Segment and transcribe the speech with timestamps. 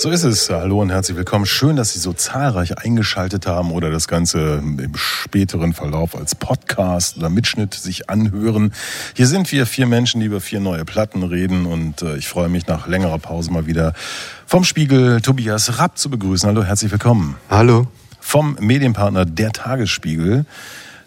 [0.00, 0.48] So ist es.
[0.48, 1.44] Hallo und herzlich willkommen.
[1.44, 7.18] Schön, dass Sie so zahlreich eingeschaltet haben oder das Ganze im späteren Verlauf als Podcast
[7.18, 8.72] oder Mitschnitt sich anhören.
[9.12, 12.48] Hier sind wir vier Menschen, die über vier neue Platten reden und äh, ich freue
[12.48, 13.92] mich nach längerer Pause mal wieder
[14.46, 16.48] vom Spiegel Tobias Rapp zu begrüßen.
[16.48, 17.36] Hallo, herzlich willkommen.
[17.50, 17.86] Hallo.
[18.20, 20.46] Vom Medienpartner Der Tagesspiegel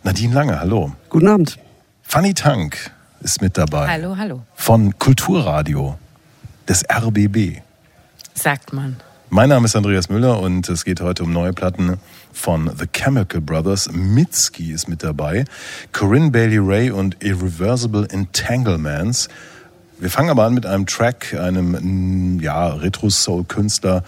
[0.04, 0.60] Nadine Lange.
[0.60, 0.92] Hallo.
[1.10, 1.58] Guten Abend.
[2.04, 3.88] Fanny Tank ist mit dabei.
[3.88, 4.44] Hallo, hallo.
[4.54, 5.98] Von Kulturradio
[6.68, 7.63] des RBB
[8.34, 8.98] sagt man.
[9.30, 11.98] Mein Name ist Andreas Müller und es geht heute um neue Platten
[12.32, 13.90] von The Chemical Brothers.
[13.92, 15.46] Mitski ist mit dabei,
[15.92, 19.30] Corinne Bailey Ray und Irreversible Entanglements.
[20.00, 24.04] Wir fangen aber an mit einem Track, einem ja, Retro-Soul-Künstler.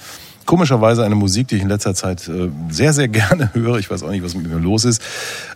[0.46, 3.80] Komischerweise eine Musik, die ich in letzter Zeit äh, sehr, sehr gerne höre.
[3.80, 5.02] Ich weiß auch nicht, was mit mir los ist.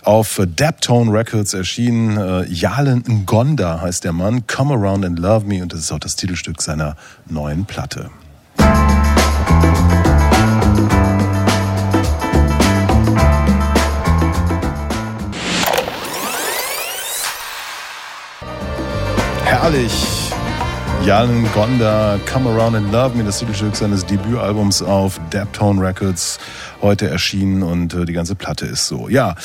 [0.02, 2.17] Auf Daptone Records erschienen.
[2.17, 4.48] Äh, Jalen Ngonda heißt der Mann.
[4.48, 5.61] Come Around and Love Me.
[5.61, 6.95] Und das ist auch das Titelstück seiner
[7.28, 8.09] neuen Platte.
[19.46, 20.20] Herrlich.
[21.06, 26.40] Jan Gonda, Come Around and Love Me, das Titelstück seines Debütalbums auf Daptone Records
[26.82, 29.10] heute erschienen und äh, die ganze Platte ist so.
[29.10, 29.36] Ja,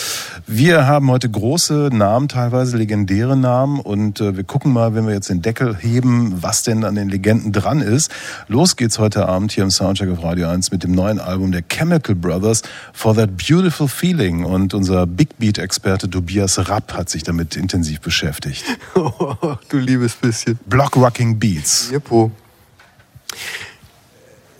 [0.47, 5.15] wir haben heute große Namen, teilweise legendäre Namen und äh, wir gucken mal, wenn wir
[5.15, 8.11] jetzt den Deckel heben, was denn an den Legenden dran ist.
[8.49, 11.62] Los geht's heute Abend hier im Soundcheck auf Radio 1 mit dem neuen Album der
[11.69, 12.62] Chemical Brothers
[12.93, 18.01] For That Beautiful Feeling und unser Big Beat Experte Tobias Rapp hat sich damit intensiv
[18.01, 18.65] beschäftigt.
[18.97, 20.59] Oh, du liebes bisschen.
[20.67, 21.91] Block Rocking Beats.
[21.91, 22.31] Jeppo.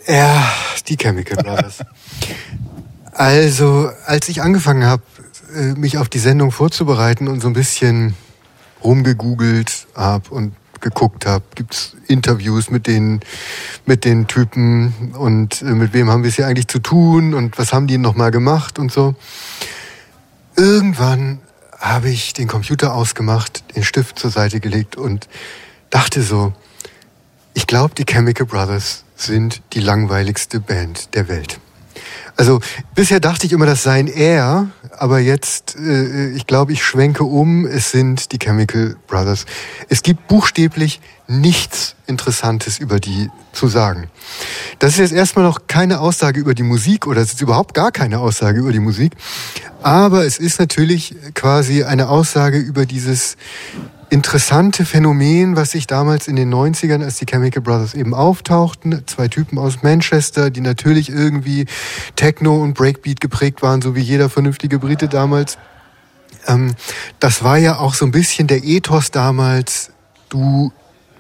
[0.07, 0.53] Ja,
[0.87, 1.79] die Chemical Brothers.
[3.13, 5.03] Also, als ich angefangen habe,
[5.55, 8.15] äh, mich auf die Sendung vorzubereiten und so ein bisschen
[8.83, 13.21] rumgegoogelt habe und geguckt habe, gibt's Interviews mit den
[13.87, 17.57] mit den Typen und äh, mit wem haben wir es hier eigentlich zu tun und
[17.59, 19.15] was haben die noch mal gemacht und so.
[20.57, 21.41] Irgendwann
[21.79, 25.29] habe ich den Computer ausgemacht, den Stift zur Seite gelegt und
[25.91, 26.53] dachte so,
[27.55, 31.61] ich glaube, die Chemical Brothers sind die langweiligste Band der Welt.
[32.37, 32.61] Also
[32.95, 37.65] bisher dachte ich immer, das seien er, aber jetzt, äh, ich glaube, ich schwenke um,
[37.65, 39.47] es sind die Chemical Brothers.
[39.89, 44.11] Es gibt buchstäblich nichts Interessantes über die zu sagen.
[44.81, 47.93] Das ist jetzt erstmal noch keine Aussage über die Musik oder es ist überhaupt gar
[47.93, 49.13] keine Aussage über die Musik,
[49.83, 53.37] aber es ist natürlich quasi eine Aussage über dieses
[54.15, 59.27] interessante Phänomen, was sich damals in den 90ern, als die Chemical Brothers eben auftauchten, zwei
[59.27, 61.67] Typen aus Manchester, die natürlich irgendwie
[62.15, 65.59] Techno und Breakbeat geprägt waren, so wie jeder vernünftige Brite damals.
[66.47, 66.77] Ähm,
[67.19, 69.91] das war ja auch so ein bisschen der Ethos damals.
[70.29, 70.73] Du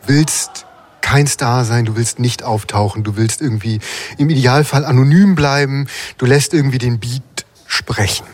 [0.06, 0.64] willst
[1.00, 3.80] kein Star sein, du willst nicht auftauchen, du willst irgendwie
[4.18, 8.26] im Idealfall anonym bleiben, du lässt irgendwie den Beat sprechen.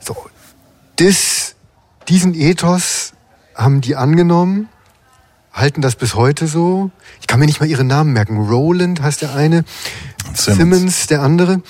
[0.00, 0.16] So,
[0.96, 1.54] das,
[2.08, 3.13] diesen Ethos
[3.54, 4.68] haben die angenommen,
[5.52, 6.90] halten das bis heute so.
[7.20, 8.38] Ich kann mir nicht mal ihre Namen merken.
[8.48, 9.64] Roland heißt der eine,
[10.34, 11.62] Simmons, Simmons der andere.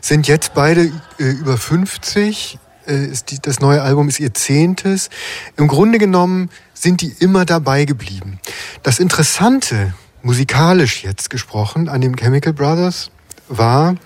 [0.00, 2.58] Sind jetzt beide äh, über 50.
[2.86, 5.10] Äh, ist die, das neue Album ist ihr zehntes.
[5.56, 8.40] Im Grunde genommen sind die immer dabei geblieben.
[8.82, 13.10] Das Interessante, musikalisch jetzt gesprochen, an den Chemical Brothers
[13.48, 13.96] war,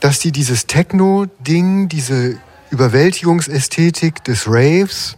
[0.00, 2.38] dass die dieses Techno-Ding, diese
[2.70, 5.16] Überwältigungsästhetik des Raves,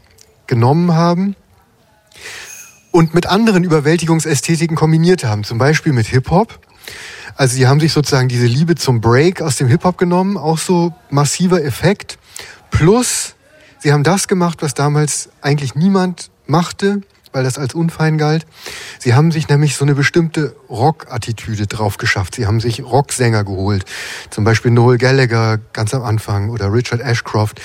[0.50, 1.36] genommen haben
[2.90, 6.58] und mit anderen Überwältigungsästhetiken kombiniert haben, zum Beispiel mit Hip-Hop.
[7.36, 10.92] Also sie haben sich sozusagen diese Liebe zum Break aus dem Hip-Hop genommen, auch so
[11.08, 12.18] massiver Effekt.
[12.72, 13.36] Plus,
[13.78, 18.44] sie haben das gemacht, was damals eigentlich niemand machte, weil das als unfein galt.
[18.98, 22.34] Sie haben sich nämlich so eine bestimmte Rock-Attitüde drauf geschafft.
[22.34, 23.84] Sie haben sich Rocksänger geholt.
[24.30, 27.60] Zum Beispiel Noel Gallagher ganz am Anfang oder Richard Ashcroft.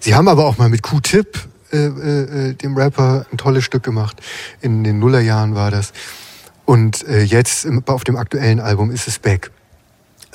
[0.00, 4.20] Sie haben aber auch mal mit Q-Tip äh, äh, dem Rapper ein tolles Stück gemacht.
[4.60, 5.92] In den Nullerjahren war das.
[6.64, 9.50] Und äh, jetzt auf dem aktuellen Album ist es back.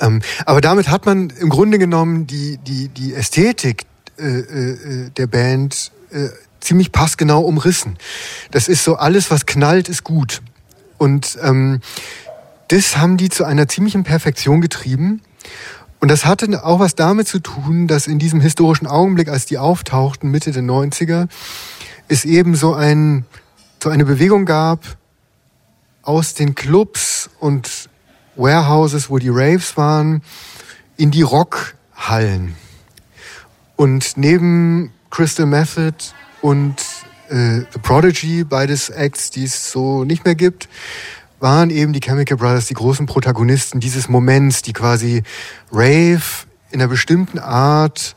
[0.00, 3.84] Ähm, aber damit hat man im Grunde genommen die, die, die Ästhetik
[4.18, 6.28] äh, äh, der Band äh,
[6.60, 7.96] ziemlich passgenau umrissen.
[8.50, 10.42] Das ist so, alles, was knallt, ist gut.
[10.98, 11.80] Und ähm,
[12.68, 15.22] das haben die zu einer ziemlichen Perfektion getrieben.
[16.00, 19.58] Und das hatte auch was damit zu tun, dass in diesem historischen Augenblick, als die
[19.58, 21.28] auftauchten, Mitte der 90er,
[22.08, 23.26] es eben so, ein,
[23.82, 24.96] so eine Bewegung gab
[26.02, 27.90] aus den Clubs und
[28.34, 30.22] Warehouses, wo die Raves waren,
[30.96, 32.56] in die Rockhallen.
[33.76, 35.96] Und neben Crystal Method
[36.40, 36.76] und
[37.28, 40.68] äh, The Prodigy, beides Acts, die es so nicht mehr gibt,
[41.40, 45.22] waren eben die Chemical Brothers die großen Protagonisten dieses Moments, die quasi
[45.72, 46.22] Rave
[46.70, 48.14] in einer bestimmten Art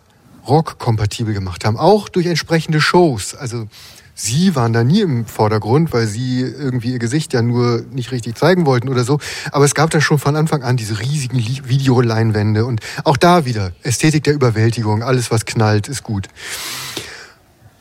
[0.48, 3.34] Rock-kompatibel gemacht haben, auch durch entsprechende Shows.
[3.34, 3.68] Also
[4.14, 8.38] sie waren da nie im Vordergrund, weil sie irgendwie ihr Gesicht ja nur nicht richtig
[8.38, 9.20] zeigen wollten oder so.
[9.52, 13.72] Aber es gab da schon von Anfang an diese riesigen Videoleinwände und auch da wieder
[13.84, 15.02] Ästhetik der Überwältigung.
[15.02, 16.28] Alles, was knallt, ist gut.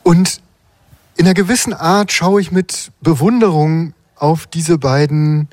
[0.03, 0.41] Und
[1.15, 5.49] in einer gewissen Art schaue ich mit Bewunderung auf diese beiden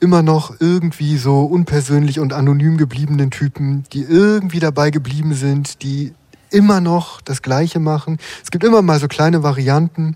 [0.00, 6.12] immer noch irgendwie so unpersönlich und anonym gebliebenen Typen, die irgendwie dabei geblieben sind, die
[6.50, 8.18] immer noch das Gleiche machen.
[8.44, 10.14] Es gibt immer mal so kleine Varianten.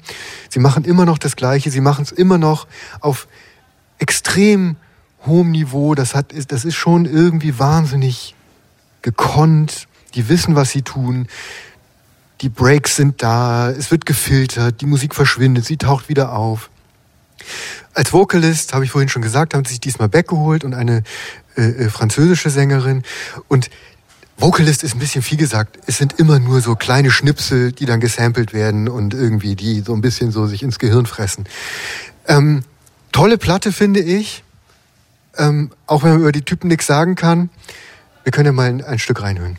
[0.50, 1.70] Sie machen immer noch das Gleiche.
[1.70, 2.67] Sie machen es immer noch
[3.00, 3.29] auf
[3.99, 4.76] extrem
[5.25, 5.94] hohem Niveau.
[5.94, 8.35] Das, hat, das ist schon irgendwie wahnsinnig
[9.00, 9.88] gekonnt.
[10.14, 11.29] Die wissen, was sie tun.
[12.43, 13.70] Die Breaks sind da.
[13.70, 14.82] Es wird gefiltert.
[14.82, 15.64] Die Musik verschwindet.
[15.64, 16.69] Sie taucht wieder auf.
[17.95, 21.03] Als Vocalist, habe ich vorhin schon gesagt, haben sie sich diesmal Beck geholt und eine
[21.57, 23.03] äh, äh, französische Sängerin.
[23.49, 23.71] Und
[24.37, 25.79] Vocalist ist ein bisschen viel gesagt.
[25.87, 29.93] Es sind immer nur so kleine Schnipsel, die dann gesampelt werden und irgendwie die so
[29.93, 31.45] ein bisschen so sich ins Gehirn fressen.
[32.27, 32.63] Ähm,
[33.13, 34.43] tolle Platte, finde ich.
[35.37, 37.51] Ähm, auch wenn man über die Typen nichts sagen kann.
[38.25, 39.59] Wir können ja mal ein, ein Stück reinhören.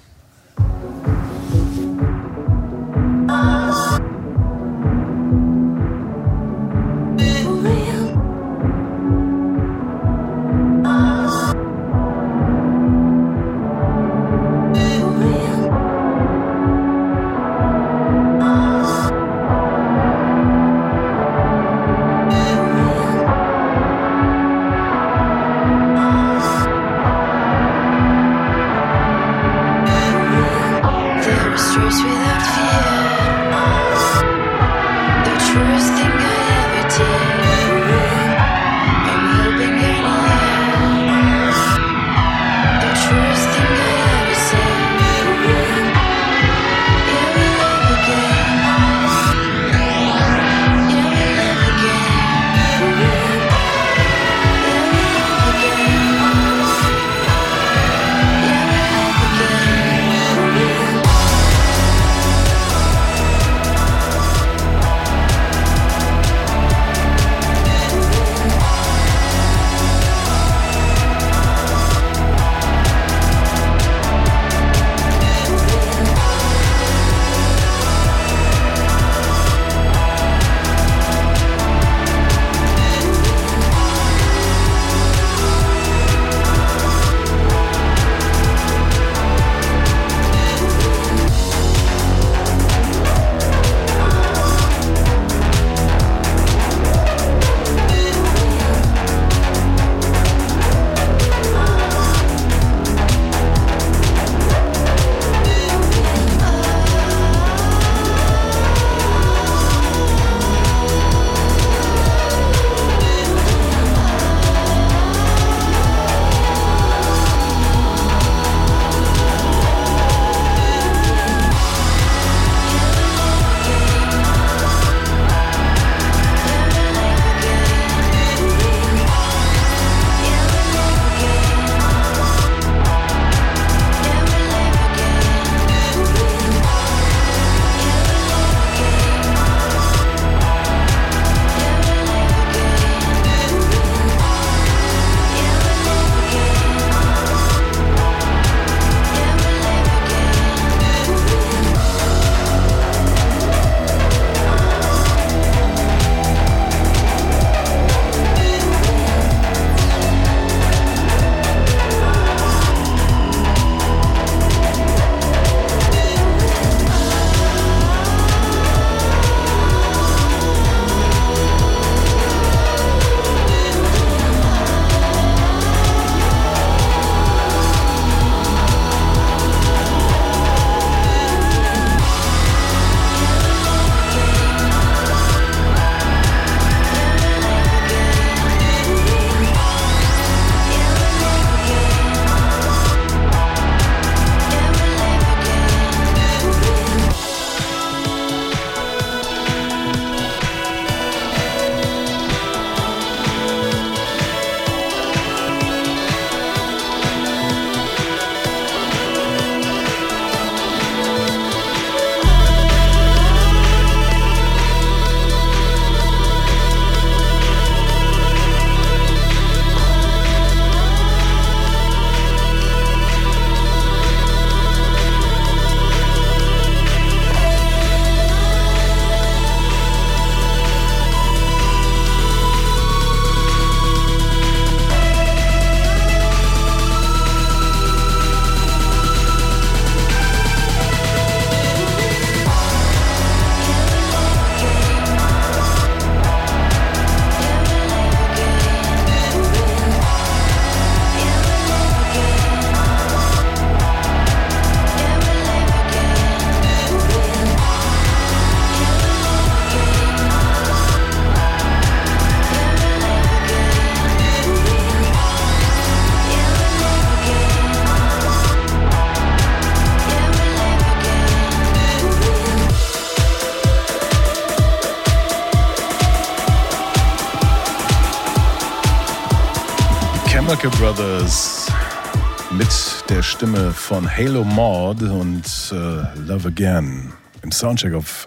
[283.51, 285.43] Stimme von Halo Maud und
[285.73, 288.25] äh, Love Again im Soundcheck auf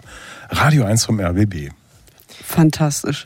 [0.49, 1.71] Radio 1 vom RBB
[2.55, 3.25] fantastisch.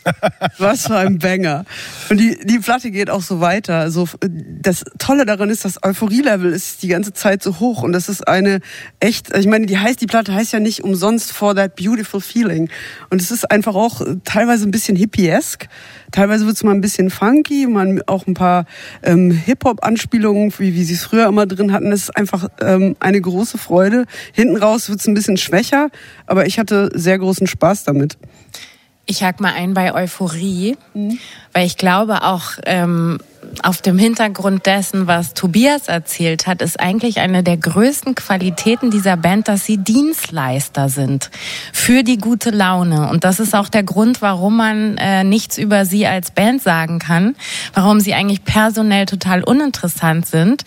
[0.57, 1.65] Was für ein Banger.
[2.09, 3.77] Und die, die Platte geht auch so weiter.
[3.77, 8.09] Also das Tolle daran ist, das Euphorie-Level ist die ganze Zeit so hoch und das
[8.09, 8.59] ist eine
[8.99, 12.69] echt, ich meine, die heißt, die Platte heißt ja nicht umsonst For That Beautiful Feeling.
[13.11, 15.67] Und es ist einfach auch teilweise ein bisschen hippiesk.
[16.11, 18.65] Teilweise wird es mal ein bisschen funky, man auch ein paar
[19.03, 21.91] ähm, Hip-Hop-Anspielungen, wie, wie sie es früher immer drin hatten.
[21.91, 24.05] Es ist einfach ähm, eine große Freude.
[24.33, 25.89] Hinten raus wird es ein bisschen schwächer,
[26.25, 28.17] aber ich hatte sehr großen Spaß damit.
[29.09, 31.17] Ich hake mal ein bei Euphorie, mhm.
[31.51, 33.17] weil ich glaube auch ähm,
[33.63, 39.17] auf dem Hintergrund dessen, was Tobias erzählt hat, ist eigentlich eine der größten Qualitäten dieser
[39.17, 41.31] Band, dass sie Dienstleister sind
[41.73, 43.09] für die gute Laune.
[43.09, 46.99] Und das ist auch der Grund, warum man äh, nichts über sie als Band sagen
[46.99, 47.35] kann,
[47.73, 50.65] warum sie eigentlich personell total uninteressant sind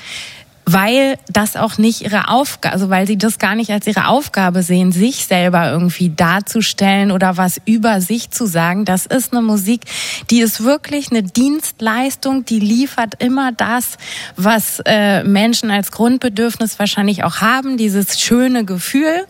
[0.64, 4.62] weil das auch nicht ihre Aufgabe, also weil sie das gar nicht als ihre Aufgabe
[4.62, 8.84] sehen, sich selber irgendwie darzustellen oder was über sich zu sagen.
[8.84, 9.82] Das ist eine Musik,
[10.30, 13.96] die ist wirklich eine Dienstleistung, die liefert immer das,
[14.36, 19.26] was äh, Menschen als Grundbedürfnis wahrscheinlich auch haben, dieses schöne Gefühl.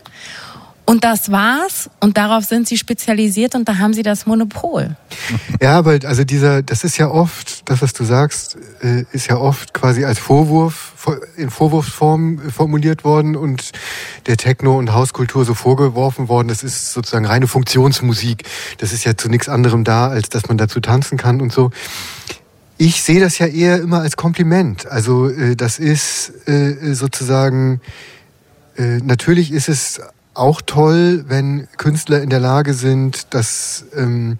[0.85, 1.89] Und das war's.
[2.01, 4.95] Und darauf sind sie spezialisiert und da haben sie das Monopol.
[5.61, 9.37] Ja, aber also dieser, das ist ja oft, das, was du sagst, äh, ist ja
[9.37, 10.91] oft quasi als Vorwurf,
[11.37, 13.71] in Vorwurfsform formuliert worden und
[14.25, 16.49] der Techno- und Hauskultur so vorgeworfen worden.
[16.49, 18.43] Das ist sozusagen reine Funktionsmusik.
[18.79, 21.71] Das ist ja zu nichts anderem da, als dass man dazu tanzen kann und so.
[22.77, 24.85] Ich sehe das ja eher immer als Kompliment.
[24.87, 27.79] Also äh, das ist äh, sozusagen,
[28.75, 30.01] natürlich ist es
[30.33, 34.37] auch toll, wenn Künstler in der Lage sind, dass ähm,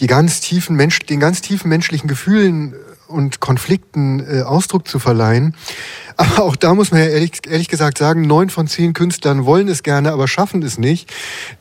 [0.00, 2.74] die ganz tiefen Mensch, den ganz tiefen menschlichen Gefühlen
[3.10, 5.54] und Konflikten äh, Ausdruck zu verleihen.
[6.16, 9.68] Aber auch da muss man ja ehrlich, ehrlich gesagt sagen, neun von zehn Künstlern wollen
[9.68, 11.10] es gerne, aber schaffen es nicht.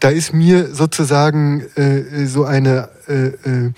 [0.01, 3.71] Da ist mir sozusagen äh, so eine äh, äh,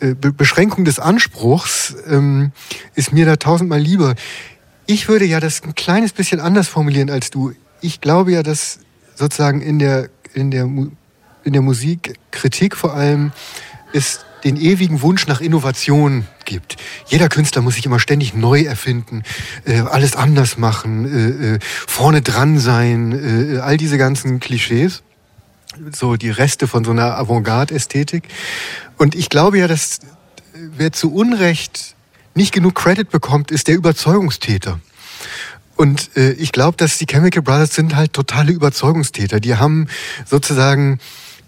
[0.00, 2.52] äh Beschränkung des Anspruchs, ähm,
[2.94, 4.14] ist mir da tausendmal lieber.
[4.86, 7.52] Ich würde ja das ein kleines bisschen anders formulieren als du.
[7.82, 8.78] Ich glaube ja, dass
[9.16, 13.32] sozusagen in der, in der, in der Musikkritik vor allem
[13.92, 16.76] es den ewigen Wunsch nach Innovation gibt.
[17.06, 19.24] Jeder Künstler muss sich immer ständig neu erfinden,
[19.64, 25.02] äh, alles anders machen, äh, äh, vorne dran sein, äh, all diese ganzen Klischees.
[25.92, 28.24] So die Reste von so einer Avantgarde-Ästhetik.
[28.98, 29.98] Und ich glaube ja, dass
[30.54, 31.96] wer zu Unrecht
[32.34, 34.78] nicht genug Credit bekommt, ist der Überzeugungstäter.
[35.76, 39.40] Und äh, ich glaube, dass die Chemical Brothers sind halt totale Überzeugungstäter.
[39.40, 39.88] Die haben
[40.24, 40.98] sozusagen,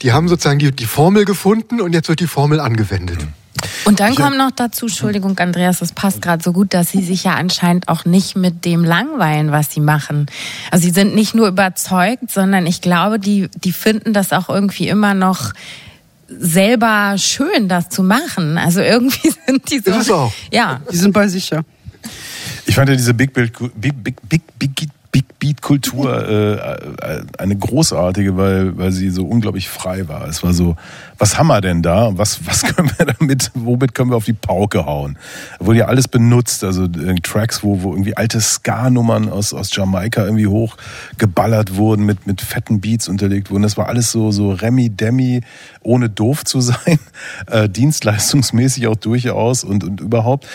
[0.03, 3.27] die haben sozusagen die, die Formel gefunden und jetzt wird die Formel angewendet.
[3.85, 7.25] Und dann kommt noch dazu, Entschuldigung, Andreas, das passt gerade so gut, dass sie sich
[7.25, 10.27] ja anscheinend auch nicht mit dem langweilen, was sie machen.
[10.71, 14.89] Also sie sind nicht nur überzeugt, sondern ich glaube, die, die finden das auch irgendwie
[14.89, 15.53] immer noch
[16.29, 18.59] selber schön, das zu machen.
[18.59, 19.91] Also irgendwie sind die so.
[19.91, 20.33] Das ist auch.
[20.53, 20.81] Ja.
[20.93, 21.63] Die sind bei sich, ja.
[22.69, 27.57] Ich fand ja diese Big, Big, Big, Big, Big, Big, Big Beat Kultur äh, eine
[27.57, 30.29] großartige, weil, weil sie so unglaublich frei war.
[30.29, 30.77] Es war so,
[31.17, 32.19] was haben wir denn da?
[32.19, 35.17] Was, was können wir damit, womit können wir auf die Pauke hauen?
[35.61, 40.25] Wurde ja alles benutzt, also äh, Tracks, wo, wo irgendwie alte Ska-Nummern aus, aus Jamaika
[40.25, 43.63] irgendwie hochgeballert wurden, mit, mit fetten Beats unterlegt wurden.
[43.63, 45.41] Das war alles so, so Remi-Demi,
[45.83, 46.99] ohne doof zu sein,
[47.47, 50.47] äh, dienstleistungsmäßig auch durchaus und, und überhaupt.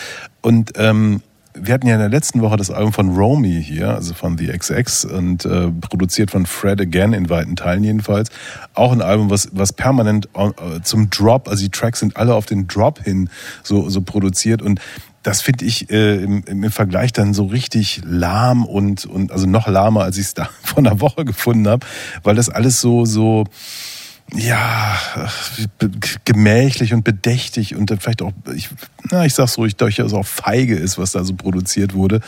[0.42, 1.22] Und ähm,
[1.54, 4.48] wir hatten ja in der letzten Woche das Album von Romy hier, also von The
[4.48, 8.30] XX und äh, produziert von Fred Again in weiten Teilen jedenfalls.
[8.74, 12.46] Auch ein Album, was, was permanent äh, zum Drop, also die Tracks sind alle auf
[12.46, 13.30] den Drop hin
[13.62, 14.80] so, so produziert und
[15.22, 19.66] das finde ich äh, im, im Vergleich dann so richtig lahm und, und also noch
[19.66, 21.86] lahmer, als ich es da vor einer Woche gefunden habe,
[22.24, 23.44] weil das alles so, so,
[24.32, 24.98] ja,
[26.24, 28.68] gemächlich und bedächtig und vielleicht auch, ich,
[29.10, 32.20] na, ich sag's ruhig, durchaus auch feige ist, was da so produziert wurde.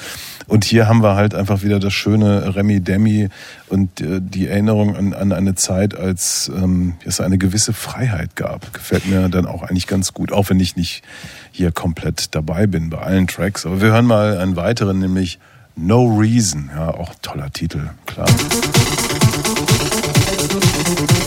[0.47, 3.29] Und hier haben wir halt einfach wieder das schöne Remi Demi
[3.69, 8.73] und äh, die Erinnerung an, an eine Zeit, als ähm, es eine gewisse Freiheit gab.
[8.73, 11.03] Gefällt mir dann auch eigentlich ganz gut, auch wenn ich nicht
[11.50, 13.67] hier komplett dabei bin bei allen Tracks.
[13.67, 15.41] Aber wir hören mal einen weiteren, nämlich
[15.75, 16.71] No Reason.
[16.75, 18.29] Ja, auch toller Titel, klar.
[20.88, 21.25] Jetzt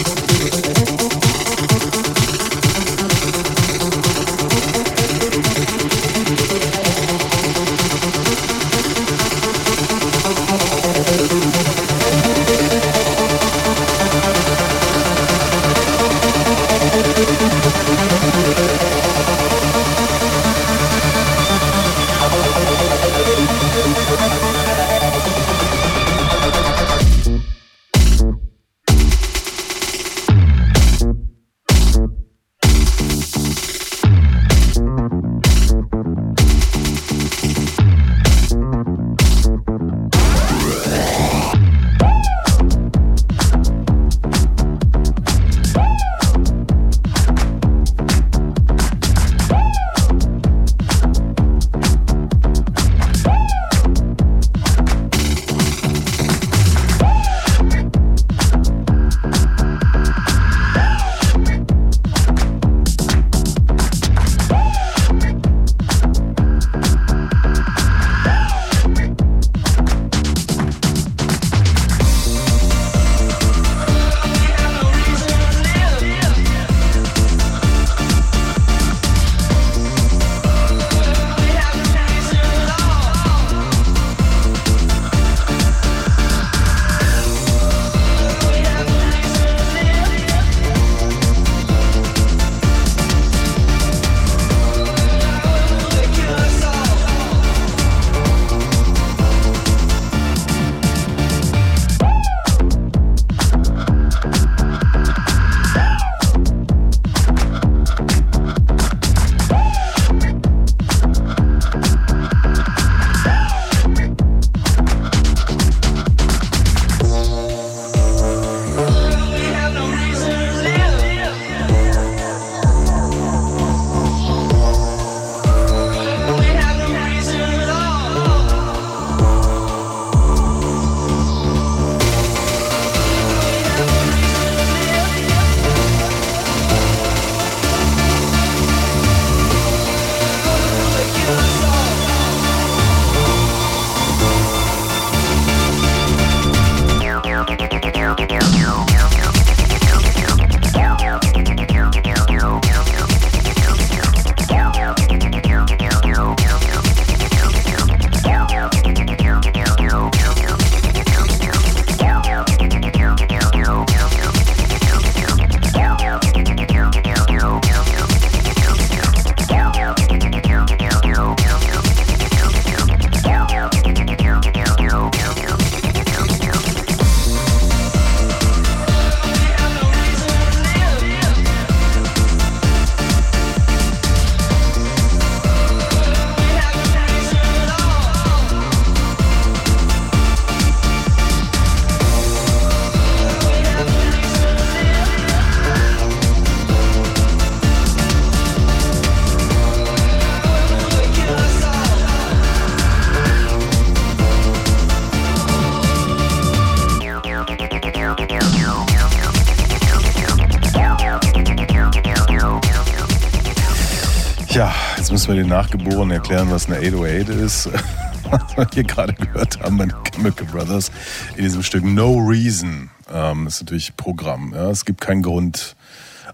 [215.29, 217.69] wir den Nachgeborenen erklären, was eine 808 ist.
[218.31, 220.91] Was wir hier gerade gehört haben bei den Chemical Brothers
[221.35, 222.91] in diesem Stück No Reason.
[223.11, 224.53] Ähm, das ist natürlich Programm.
[224.53, 224.69] Ja?
[224.69, 225.75] Es gibt keinen Grund,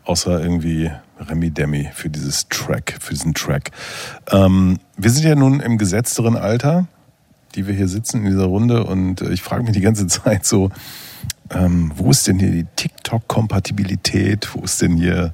[0.03, 3.71] außer irgendwie Remi Demi für dieses Track, für diesen Track.
[4.29, 6.87] Ähm, wir sind ja nun im gesetzteren Alter,
[7.55, 10.45] die wir hier sitzen in dieser Runde und äh, ich frage mich die ganze Zeit
[10.45, 10.69] so,
[11.49, 14.49] ähm, wo ist denn hier die TikTok-Kompatibilität?
[14.53, 15.33] Wo ist denn hier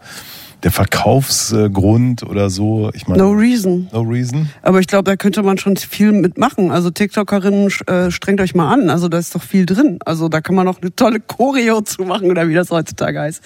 [0.63, 2.91] der Verkaufsgrund oder so.
[2.93, 3.89] Ich meine, no reason.
[3.91, 4.49] No reason.
[4.61, 6.71] Aber ich glaube, da könnte man schon viel mitmachen.
[6.71, 8.89] Also TikTokerinnen, äh, strengt euch mal an.
[8.89, 9.97] Also da ist doch viel drin.
[10.05, 13.43] Also da kann man noch eine tolle Choreo zu machen oder wie das heutzutage heißt.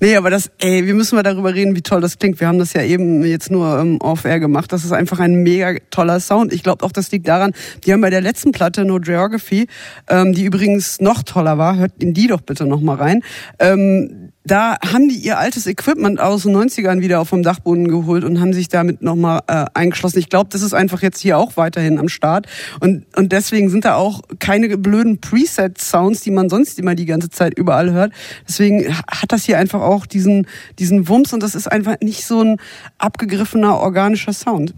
[0.00, 2.40] Nee, aber das, ey, wir müssen mal darüber reden, wie toll das klingt.
[2.40, 4.72] Wir haben das ja eben jetzt nur ähm, off-air gemacht.
[4.72, 6.52] Das ist einfach ein mega toller Sound.
[6.52, 7.52] Ich glaube auch, das liegt daran,
[7.84, 9.66] die haben bei der letzten Platte No Geography,
[10.08, 13.20] ähm, die übrigens noch toller war, hört in die doch bitte noch mal rein.
[13.58, 18.40] Ähm, da haben die ihr altes Equipment aus den 90ern wieder vom Dachboden geholt und
[18.40, 20.18] haben sich damit nochmal äh, eingeschlossen.
[20.18, 22.46] Ich glaube, das ist einfach jetzt hier auch weiterhin am Start.
[22.80, 27.30] Und, und deswegen sind da auch keine blöden Preset-Sounds, die man sonst immer die ganze
[27.30, 28.12] Zeit überall hört.
[28.46, 30.46] Deswegen hat das hier einfach auch diesen,
[30.78, 32.58] diesen Wumms und das ist einfach nicht so ein
[32.98, 34.74] abgegriffener organischer Sound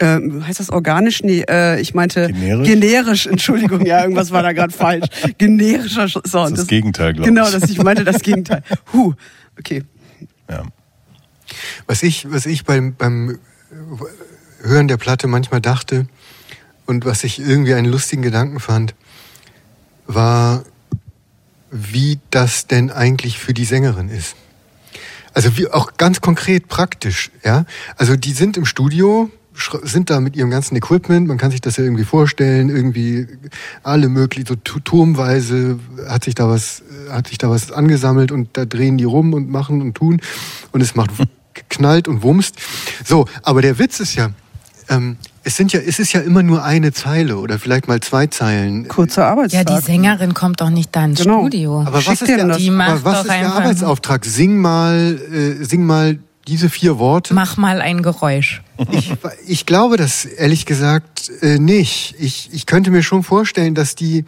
[0.00, 1.22] äh, heißt das organisch?
[1.22, 5.06] Nee, äh, ich meinte generisch, generisch Entschuldigung, ja, irgendwas war da gerade falsch.
[5.38, 6.24] Generischer Sound.
[6.24, 7.52] Das ist das, Gegenteil, glaube genau, ich.
[7.52, 8.62] Genau, dass ich meinte das Gegenteil.
[8.92, 9.12] Huh,
[9.58, 9.84] okay.
[10.48, 10.64] Ja.
[11.86, 13.38] Was ich, was ich beim, beim
[14.62, 16.06] Hören der Platte manchmal dachte
[16.86, 18.94] und was ich irgendwie einen lustigen Gedanken fand,
[20.06, 20.64] war,
[21.70, 24.34] wie das denn eigentlich für die Sängerin ist.
[25.34, 27.64] Also wie auch ganz konkret praktisch, ja.
[27.96, 29.30] Also die sind im Studio,
[29.82, 33.26] sind da mit ihrem ganzen Equipment, man kann sich das ja irgendwie vorstellen, irgendwie
[33.82, 38.64] alle möglich, so turmweise hat sich da was, hat sich da was angesammelt und da
[38.64, 40.20] drehen die rum und machen und tun
[40.72, 41.10] und es macht
[41.68, 42.56] knallt und wumst.
[43.04, 44.30] So, aber der Witz ist ja,
[44.88, 48.26] ähm, es sind ja, es ist ja immer nur eine Zeile oder vielleicht mal zwei
[48.26, 48.88] Zeilen.
[48.88, 49.68] Kurzer Arbeitstag.
[49.68, 51.40] Ja, die Sängerin kommt doch nicht da ins Genau.
[51.40, 51.80] Studio.
[51.80, 52.56] Aber was Schickt ist der.
[52.56, 54.24] Die macht aber was doch ist der Arbeitsauftrag?
[54.24, 57.34] Sing mal, äh, sing mal diese vier Worte.
[57.34, 58.62] Mach mal ein Geräusch.
[58.90, 59.12] Ich,
[59.46, 62.14] ich glaube das ehrlich gesagt äh, nicht.
[62.18, 64.24] Ich, ich könnte mir schon vorstellen, dass die,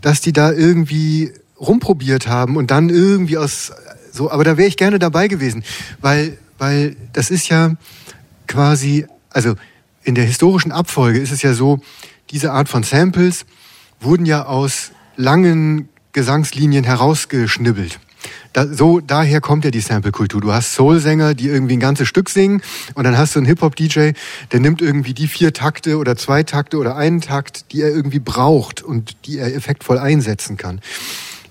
[0.00, 3.72] dass die da irgendwie rumprobiert haben und dann irgendwie aus
[4.12, 5.62] so, aber da wäre ich gerne dabei gewesen,
[6.00, 7.74] weil, weil das ist ja
[8.48, 9.54] quasi, also
[10.02, 11.80] in der historischen Abfolge ist es ja so,
[12.30, 13.46] diese Art von Samples
[14.00, 18.00] wurden ja aus langen Gesangslinien herausgeschnibbelt.
[18.52, 20.40] Da, so, daher kommt ja die Sample-Kultur.
[20.40, 22.62] Du hast Soul-Sänger, die irgendwie ein ganzes Stück singen
[22.94, 24.12] und dann hast du einen Hip-Hop-DJ,
[24.52, 28.20] der nimmt irgendwie die vier Takte oder zwei Takte oder einen Takt, die er irgendwie
[28.20, 30.80] braucht und die er effektvoll einsetzen kann.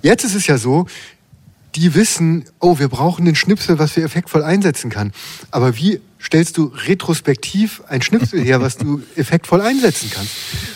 [0.01, 0.85] Jetzt ist es ja so,
[1.77, 5.13] die wissen, oh, wir brauchen einen Schnipsel, was wir effektvoll einsetzen kann.
[5.51, 10.33] Aber wie stellst du retrospektiv ein Schnipsel her, was du effektvoll einsetzen kannst?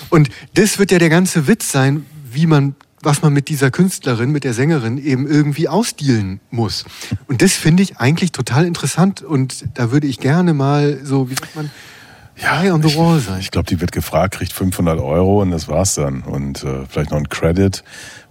[0.09, 4.31] Und das wird ja der ganze Witz sein, wie man, was man mit dieser Künstlerin,
[4.31, 6.85] mit der Sängerin eben irgendwie ausdealen muss.
[7.27, 11.35] Und das finde ich eigentlich total interessant und da würde ich gerne mal so, wie
[11.35, 11.71] sagt man,
[12.37, 13.39] Eye on the wall sein.
[13.39, 16.21] Ich glaube, die wird gefragt, kriegt 500 Euro und das war's dann.
[16.21, 17.83] Und äh, vielleicht noch ein Credit.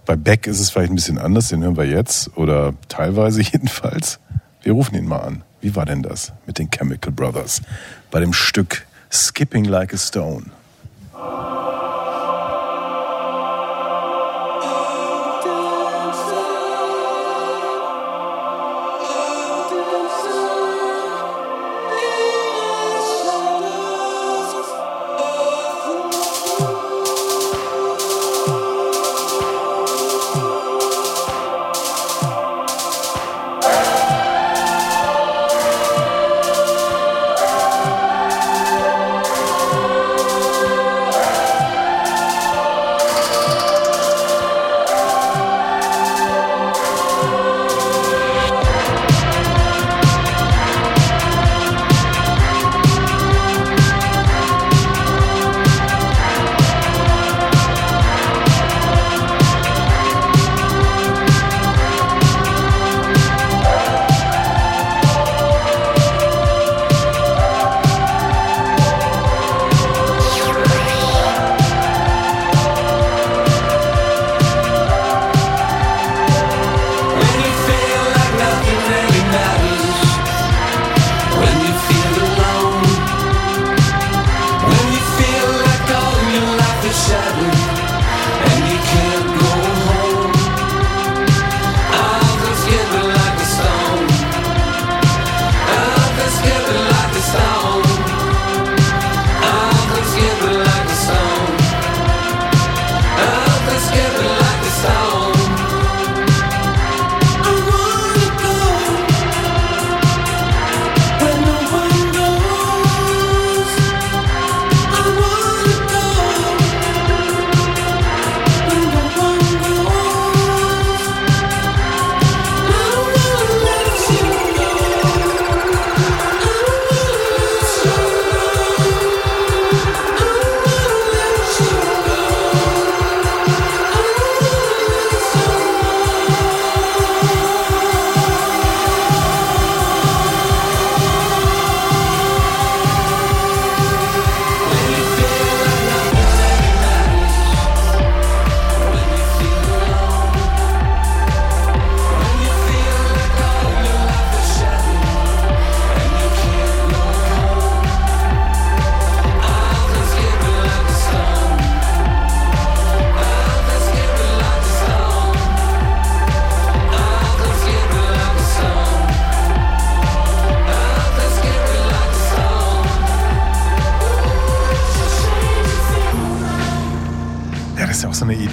[0.05, 2.35] Bei Beck ist es vielleicht ein bisschen anders, den hören wir jetzt.
[2.35, 4.19] Oder teilweise jedenfalls.
[4.63, 5.43] Wir rufen ihn mal an.
[5.61, 7.61] Wie war denn das mit den Chemical Brothers?
[8.09, 10.45] Bei dem Stück Skipping Like a Stone.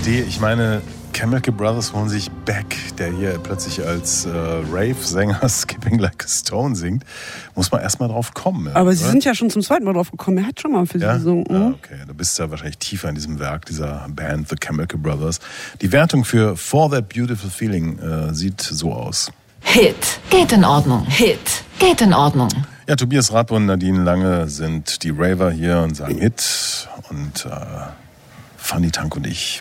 [0.09, 0.25] Idee.
[0.27, 0.81] Ich meine,
[1.13, 6.77] Chemical Brothers holen sich Beck, der hier plötzlich als äh, Rave-Sänger Skipping Like a Stone
[6.77, 7.05] singt.
[7.55, 8.75] Muss man erstmal drauf kommen.
[8.75, 10.39] Aber Sie sind ja schon zum zweiten Mal drauf gekommen.
[10.39, 11.13] Er hat schon mal für ja?
[11.15, 11.45] Sie gesungen.
[11.51, 11.75] Ja, Mhm.
[11.75, 11.97] okay.
[12.07, 15.41] Du bist ja wahrscheinlich tiefer in diesem Werk dieser Band, The Chemical Brothers.
[15.83, 19.31] Die Wertung für For That Beautiful Feeling äh, sieht so aus.
[19.61, 20.21] Hit.
[20.31, 21.05] Geht in Ordnung.
[21.07, 21.65] Hit.
[21.79, 22.49] Geht in Ordnung.
[22.89, 26.89] Ja, Tobias Rapp und Nadine Lange sind die Raver hier und sagen Hit.
[27.11, 27.51] Und äh,
[28.57, 29.61] Fanny Tank und ich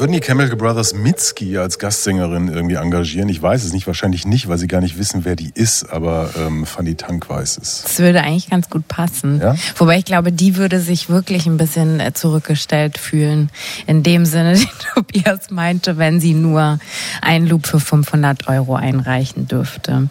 [0.00, 3.28] Würden die Chemical Brothers Mitski als Gastsängerin irgendwie engagieren?
[3.28, 6.30] Ich weiß es nicht, wahrscheinlich nicht, weil sie gar nicht wissen, wer die ist, aber
[6.38, 7.82] ähm, Fanny Tank weiß es.
[7.82, 9.40] Das würde eigentlich ganz gut passen.
[9.42, 9.56] Ja?
[9.76, 13.50] Wobei ich glaube, die würde sich wirklich ein bisschen äh, zurückgestellt fühlen.
[13.86, 16.78] In dem Sinne, den Tobias meinte, wenn sie nur
[17.20, 20.08] einen Loop für 500 Euro einreichen dürfte.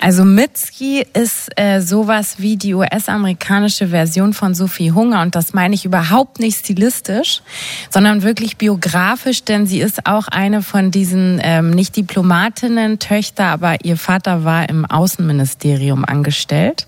[0.00, 5.74] Also Mitski ist äh, sowas wie die US-amerikanische Version von Sophie Hunger und das meine
[5.74, 7.40] ich überhaupt nicht stilistisch,
[7.88, 13.84] sondern wirklich biografisch, denn sie ist auch eine von diesen ähm, nicht Diplomatinnen, Töchter, aber
[13.84, 16.86] ihr Vater war im Außenministerium angestellt.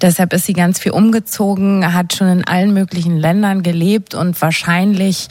[0.00, 5.28] Deshalb ist sie ganz viel umgezogen, hat schon in allen möglichen Ländern gelebt und wahrscheinlich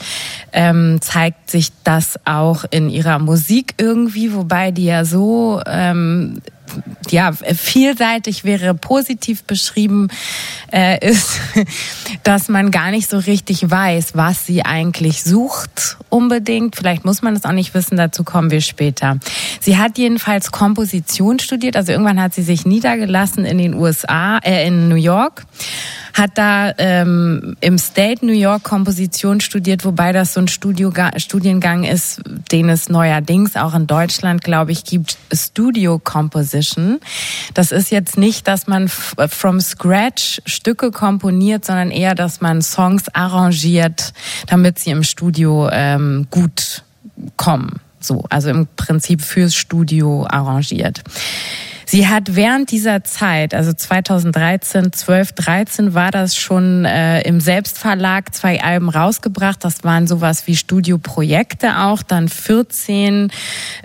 [0.52, 6.42] ähm, zeigt sich das auch in ihrer Musik irgendwie, wobei die ja so ähm,
[7.10, 10.08] ja, vielseitig wäre positiv beschrieben,
[10.72, 11.40] äh, ist,
[12.22, 16.76] dass man gar nicht so richtig weiß, was sie eigentlich sucht unbedingt.
[16.76, 19.18] Vielleicht muss man das auch nicht wissen, dazu kommen wir später.
[19.60, 24.66] Sie hat jedenfalls Komposition studiert, also irgendwann hat sie sich niedergelassen in den USA, äh,
[24.66, 25.46] in New York
[26.14, 31.84] hat da ähm, im State New York Komposition studiert, wobei das so ein Studio Studiengang
[31.84, 36.59] ist, den es neuerdings auch in Deutschland, glaube ich, gibt, Studio Composition.
[37.54, 43.08] Das ist jetzt nicht, dass man from scratch Stücke komponiert, sondern eher, dass man Songs
[43.12, 44.12] arrangiert,
[44.46, 46.82] damit sie im Studio ähm, gut
[47.36, 47.80] kommen.
[48.00, 51.02] So, also im Prinzip fürs Studio arrangiert.
[51.90, 58.32] Sie hat während dieser Zeit, also 2013, 12, 13 war das schon äh, im Selbstverlag
[58.32, 59.64] zwei Alben rausgebracht.
[59.64, 62.04] Das waren sowas wie Studioprojekte auch.
[62.04, 63.32] Dann 14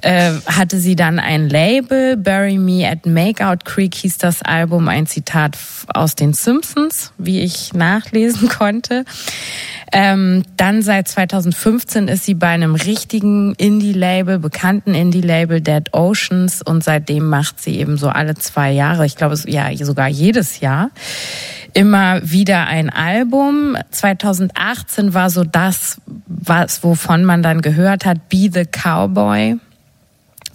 [0.04, 5.08] äh, hatte sie dann ein Label, Bury Me at Makeout Creek hieß das Album, ein
[5.08, 9.06] Zitat aus den Simpsons, wie ich nachlesen konnte.
[9.92, 16.84] Ähm, dann seit 2015 ist sie bei einem richtigen Indie-Label, bekannten Indie-Label Dead Oceans und
[16.84, 20.92] seitdem macht sie eben so alle zwei Jahre, ich glaube ja sogar jedes Jahr,
[21.74, 23.78] immer wieder ein Album.
[23.92, 29.58] 2018 war so das, was wovon man dann gehört hat, Be the Cowboy.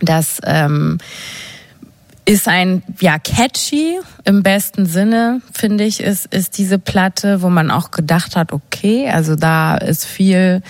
[0.01, 0.99] Das ähm,
[2.31, 7.73] ist ein ja catchy im besten Sinne finde ich ist ist diese Platte, wo man
[7.73, 10.63] auch gedacht hat, okay, also da ist viel,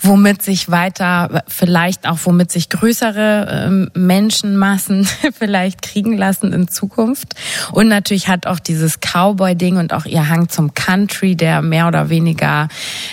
[0.00, 5.06] womit sich weiter vielleicht auch womit sich größere ähm, Menschenmassen
[5.38, 7.34] vielleicht kriegen lassen in Zukunft.
[7.70, 11.86] Und natürlich hat auch dieses Cowboy Ding und auch ihr Hang zum Country, der mehr
[11.86, 12.66] oder weniger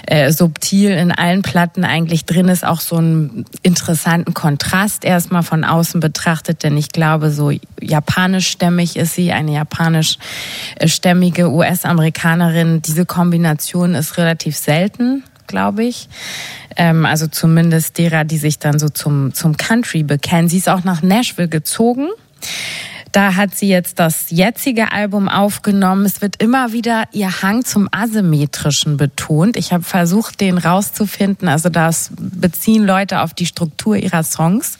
[0.08, 5.63] äh, subtil in allen Platten eigentlich drin ist, auch so einen interessanten Kontrast erstmal von
[5.63, 12.81] außen betrachtet, denn ich glaube so japanischstämmig ist sie, eine japanischstämmige US-Amerikanerin.
[12.81, 16.09] Diese Kombination ist relativ selten, glaube ich.
[16.75, 20.49] Ähm, also zumindest derer, die sich dann so zum, zum Country bekennen.
[20.49, 22.09] Sie ist auch nach Nashville gezogen.
[23.15, 26.06] Da hat sie jetzt das jetzige Album aufgenommen.
[26.06, 29.56] Es wird immer wieder ihr Hang zum Asymmetrischen betont.
[29.56, 31.47] Ich habe versucht, den rauszufinden.
[31.47, 34.78] Also das beziehen Leute auf die Struktur ihrer Songs,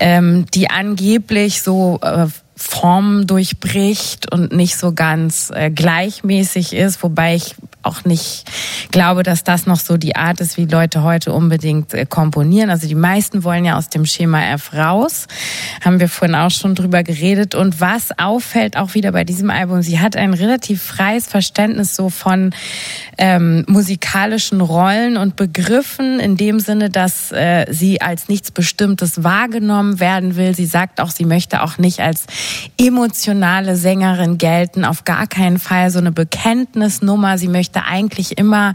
[0.00, 7.34] ähm, die angeblich so äh, Formen durchbricht und nicht so ganz äh, gleichmäßig ist, wobei
[7.34, 8.44] ich auch nicht
[8.90, 12.70] glaube, dass das noch so die Art ist, wie Leute heute unbedingt äh, komponieren.
[12.70, 15.26] Also die meisten wollen ja aus dem Schema F raus.
[15.84, 17.54] Haben wir vorhin auch schon drüber geredet.
[17.54, 22.08] Und was auffällt auch wieder bei diesem Album, sie hat ein relativ freies Verständnis so
[22.08, 22.54] von
[23.18, 30.00] ähm, musikalischen Rollen und Begriffen in dem Sinne, dass äh, sie als nichts Bestimmtes wahrgenommen
[30.00, 30.54] werden will.
[30.54, 32.26] Sie sagt auch, sie möchte auch nicht als
[32.78, 37.38] emotionale Sängerin gelten, auf gar keinen Fall so eine Bekenntnisnummer.
[37.38, 38.72] Sie möchte eigentlich immer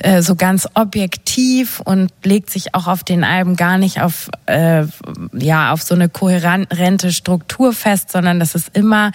[0.00, 4.84] äh, so ganz objektiv und legt sich auch auf den Alben gar nicht auf äh,
[5.32, 9.12] ja auf so eine kohärente Struktur fest, sondern das ist immer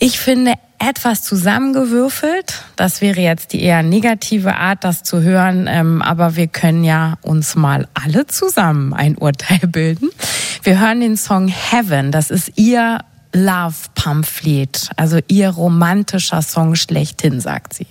[0.00, 2.62] Ich finde etwas zusammengewürfelt.
[2.76, 5.66] Das wäre jetzt die eher negative Art, das zu hören.
[5.68, 10.10] Ähm, aber wir können ja uns mal alle zusammen ein Urteil bilden.
[10.62, 12.12] Wir hören den Song Heaven.
[12.12, 13.00] Das ist ihr
[13.32, 17.86] Love-Pamphlet, also ihr romantischer Song schlechthin, sagt sie.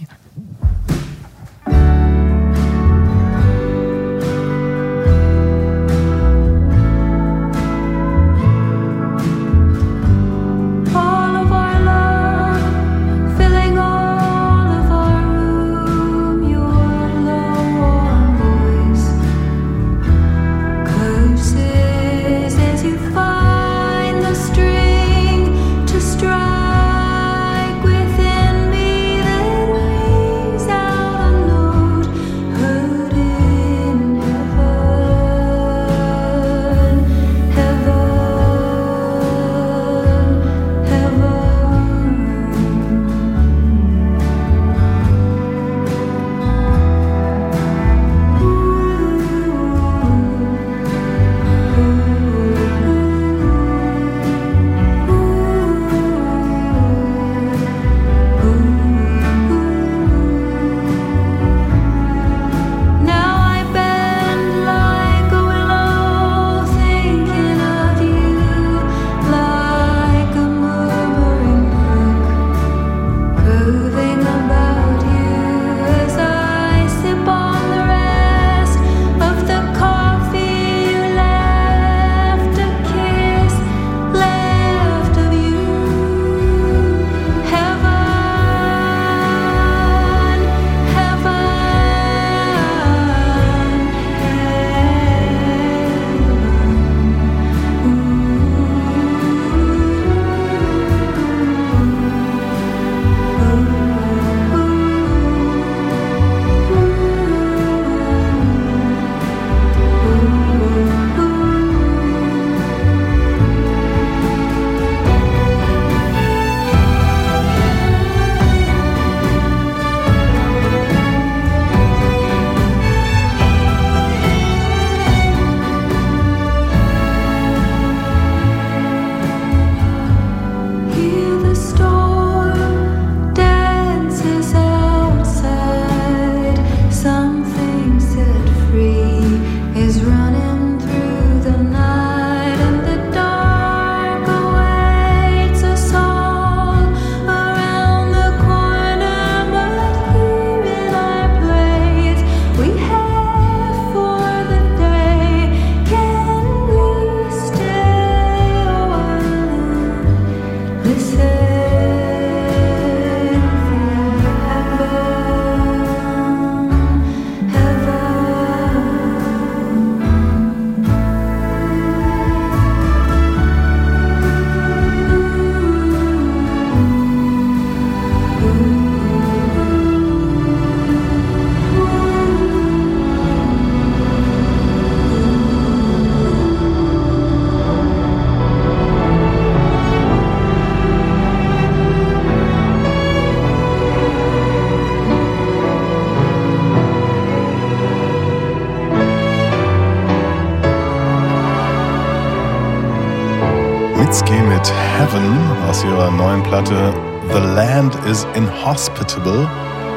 [206.48, 206.94] Platte
[207.34, 209.46] The Land is inhospitable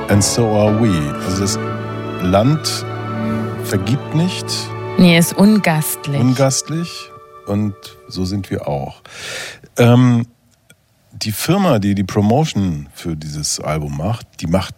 [0.08, 0.90] and so are we.
[1.24, 1.58] Also das
[2.24, 2.84] Land
[3.62, 4.46] vergibt nicht.
[4.98, 6.20] Nee, ist ungastlich.
[6.20, 7.08] Ungastlich
[7.46, 7.74] und
[8.08, 9.00] so sind wir auch.
[9.76, 10.26] Ähm,
[11.12, 14.74] die Firma, die die Promotion für dieses Album macht, die macht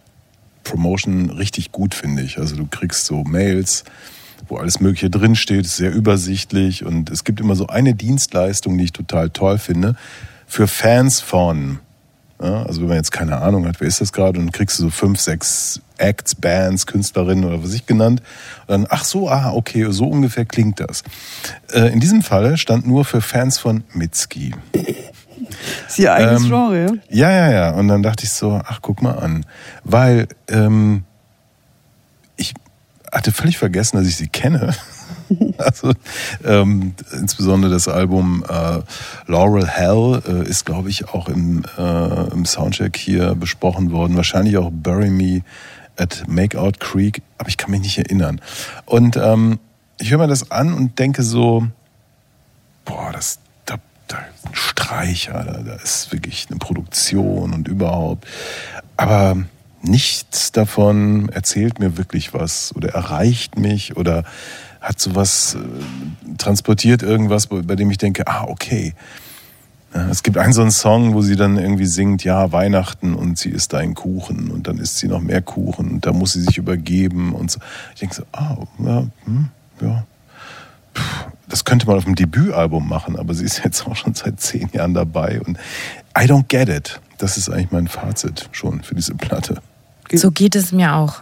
[0.63, 2.37] Promotion richtig gut, finde ich.
[2.37, 3.83] Also du kriegst so Mails,
[4.47, 8.83] wo alles Mögliche drinsteht, ist sehr übersichtlich und es gibt immer so eine Dienstleistung, die
[8.83, 9.95] ich total toll finde
[10.53, 11.79] für Fans von.
[12.39, 14.83] Ja, also wenn man jetzt keine Ahnung hat, wer ist das gerade, und kriegst du
[14.83, 18.21] so fünf, sechs Acts, Bands, Künstlerinnen oder was ich genannt.
[18.67, 21.03] Und dann, ach so, ah, okay, so ungefähr klingt das.
[21.71, 24.53] Äh, in diesem Falle stand nur für Fans von Mitski.
[25.87, 26.91] Ist ihr eigenes ähm, Genre, ja?
[27.09, 27.69] Ja, ja, ja.
[27.71, 29.47] Und dann dachte ich so, ach, guck mal an.
[29.83, 31.03] Weil ähm,
[32.35, 32.53] ich
[33.11, 34.75] hatte völlig vergessen, dass ich sie kenne.
[35.57, 35.93] also
[36.43, 38.79] ähm, insbesondere das Album äh,
[39.27, 44.15] Laurel Hell äh, ist, glaube ich, auch im, äh, im Soundcheck hier besprochen worden.
[44.15, 45.41] Wahrscheinlich auch Bury Me
[45.97, 48.41] at Makeout Creek, aber ich kann mich nicht erinnern.
[48.85, 49.59] Und ähm,
[49.99, 51.67] ich höre mir das an und denke so,
[52.85, 53.77] boah, das, da
[54.51, 58.27] Streicher, da, da ist wirklich eine Produktion und überhaupt.
[58.97, 59.37] Aber
[59.81, 64.23] nichts davon erzählt mir wirklich was oder erreicht mich oder
[64.83, 68.93] hat sowas äh, transportiert irgendwas, bei, bei dem ich denke, ah, okay.
[70.09, 73.49] Es gibt einen so einen Song, wo sie dann irgendwie singt, ja, Weihnachten und sie
[73.49, 76.57] isst einen Kuchen und dann isst sie noch mehr Kuchen und da muss sie sich
[76.57, 77.59] übergeben und so.
[77.93, 79.49] Ich denke so, ah, ja, hm,
[79.81, 80.03] ja.
[80.95, 81.01] Puh,
[81.47, 84.69] das könnte man auf dem Debütalbum machen, aber sie ist jetzt auch schon seit zehn
[84.73, 85.57] Jahren dabei und
[86.17, 86.99] I don't get it.
[87.19, 89.61] Das ist eigentlich mein Fazit schon für diese Platte.
[90.11, 91.21] So geht es mir auch.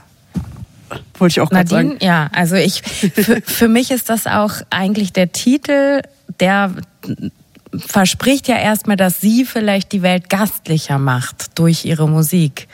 [1.17, 1.97] Wollte ich auch gerade sagen.
[2.01, 6.01] Ja, also ich, für, für mich ist das auch eigentlich der Titel,
[6.39, 6.71] der
[7.73, 12.67] verspricht ja erstmal, dass sie vielleicht die Welt gastlicher macht durch ihre Musik.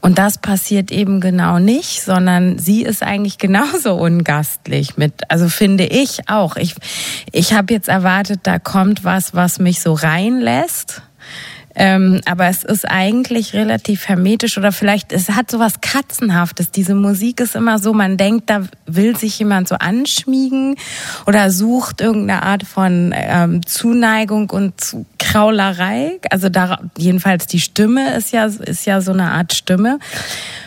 [0.00, 5.84] Und das passiert eben genau nicht, sondern sie ist eigentlich genauso ungastlich mit, also finde
[5.84, 6.56] ich auch.
[6.56, 6.74] Ich,
[7.32, 11.02] ich habe jetzt erwartet, da kommt was, was mich so reinlässt.
[11.74, 16.70] Ähm, aber es ist eigentlich relativ hermetisch oder vielleicht, es hat so was Katzenhaftes.
[16.70, 20.76] Diese Musik ist immer so, man denkt, da will sich jemand so anschmiegen
[21.26, 24.74] oder sucht irgendeine Art von ähm, Zuneigung und
[25.18, 26.18] Kraulerei.
[26.30, 29.98] Also da, jedenfalls die Stimme ist ja, ist ja so eine Art Stimme,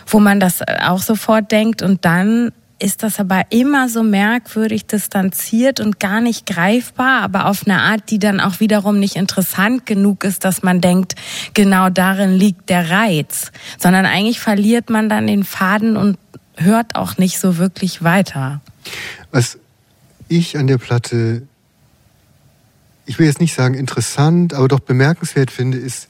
[0.08, 2.52] wo man das auch sofort denkt und dann
[2.84, 8.12] ist das aber immer so merkwürdig distanziert und gar nicht greifbar, aber auf eine Art,
[8.12, 11.16] die dann auch wiederum nicht interessant genug ist, dass man denkt,
[11.54, 16.18] genau darin liegt der Reiz, sondern eigentlich verliert man dann den Faden und
[16.58, 18.60] hört auch nicht so wirklich weiter.
[19.32, 19.58] Was
[20.28, 21.44] ich an der Platte,
[23.06, 26.10] ich will jetzt nicht sagen interessant, aber doch bemerkenswert finde, ist,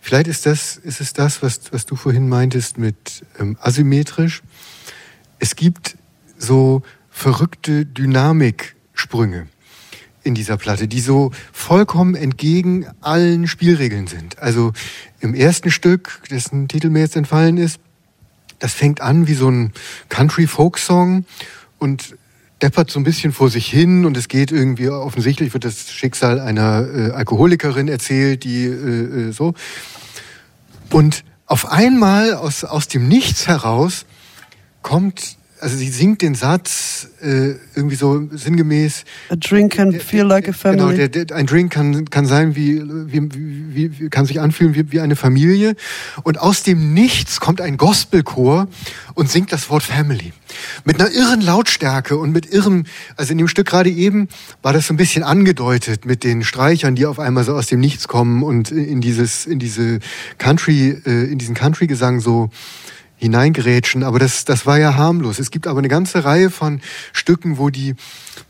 [0.00, 4.42] vielleicht ist das, ist es das, was, was du vorhin meintest mit ähm, asymmetrisch.
[5.38, 5.96] Es gibt
[6.38, 9.46] so verrückte Dynamiksprünge
[10.24, 14.38] in dieser Platte, die so vollkommen entgegen allen Spielregeln sind.
[14.38, 14.72] Also
[15.20, 17.78] im ersten Stück, dessen Titel mir jetzt entfallen ist,
[18.58, 19.72] das fängt an wie so ein
[20.08, 21.26] Country-Folk-Song
[21.78, 22.16] und
[22.62, 26.40] deppert so ein bisschen vor sich hin und es geht irgendwie offensichtlich wird das Schicksal
[26.40, 29.54] einer äh, Alkoholikerin erzählt, die äh, äh so
[30.90, 34.06] und auf einmal aus aus dem Nichts heraus
[34.80, 39.04] kommt also sie singt den Satz äh, irgendwie so sinngemäß.
[39.30, 40.96] A drink can feel like a genau, family.
[40.96, 44.74] Genau, der, der, ein Drink kann, kann sein wie, wie, wie, wie kann sich anfühlen
[44.74, 45.74] wie, wie eine Familie.
[46.22, 48.68] Und aus dem Nichts kommt ein Gospelchor
[49.14, 50.34] und singt das Wort Family.
[50.84, 52.84] Mit einer irren Lautstärke und mit irrem,
[53.16, 54.28] also in dem Stück gerade eben
[54.60, 57.80] war das so ein bisschen angedeutet mit den Streichern, die auf einmal so aus dem
[57.80, 60.00] Nichts kommen und in dieses, in diese
[60.36, 62.50] Country, äh, in diesen Country-Gesang so
[63.16, 65.38] hineingerätschen, aber das, das war ja harmlos.
[65.38, 66.80] Es gibt aber eine ganze Reihe von
[67.12, 67.94] Stücken, wo die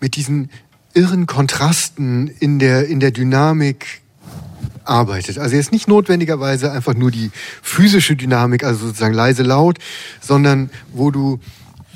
[0.01, 0.51] mit diesen
[0.95, 4.03] irren Kontrasten in der, in der Dynamik
[4.85, 5.39] arbeitet.
[5.39, 7.31] Also jetzt nicht notwendigerweise einfach nur die
[7.63, 9.79] physische Dynamik, also sozusagen leise laut,
[10.21, 11.41] sondern wo du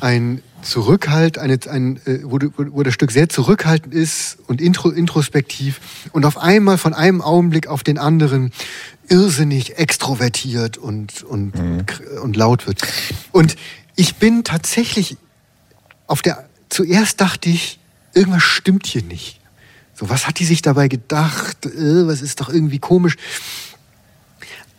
[0.00, 5.80] ein Zurückhalt, eine, ein, äh, wo, wo das Stück sehr zurückhaltend ist und intro, introspektiv
[6.12, 8.52] und auf einmal von einem Augenblick auf den anderen
[9.08, 11.84] irrsinnig extrovertiert und, und, mhm.
[12.22, 12.82] und laut wird.
[13.32, 13.56] Und
[13.96, 15.16] ich bin tatsächlich
[16.06, 17.78] auf der, zuerst dachte ich,
[18.14, 19.40] irgendwas stimmt hier nicht.
[19.94, 21.66] So, was hat die sich dabei gedacht?
[21.66, 23.16] Äh, was ist doch irgendwie komisch.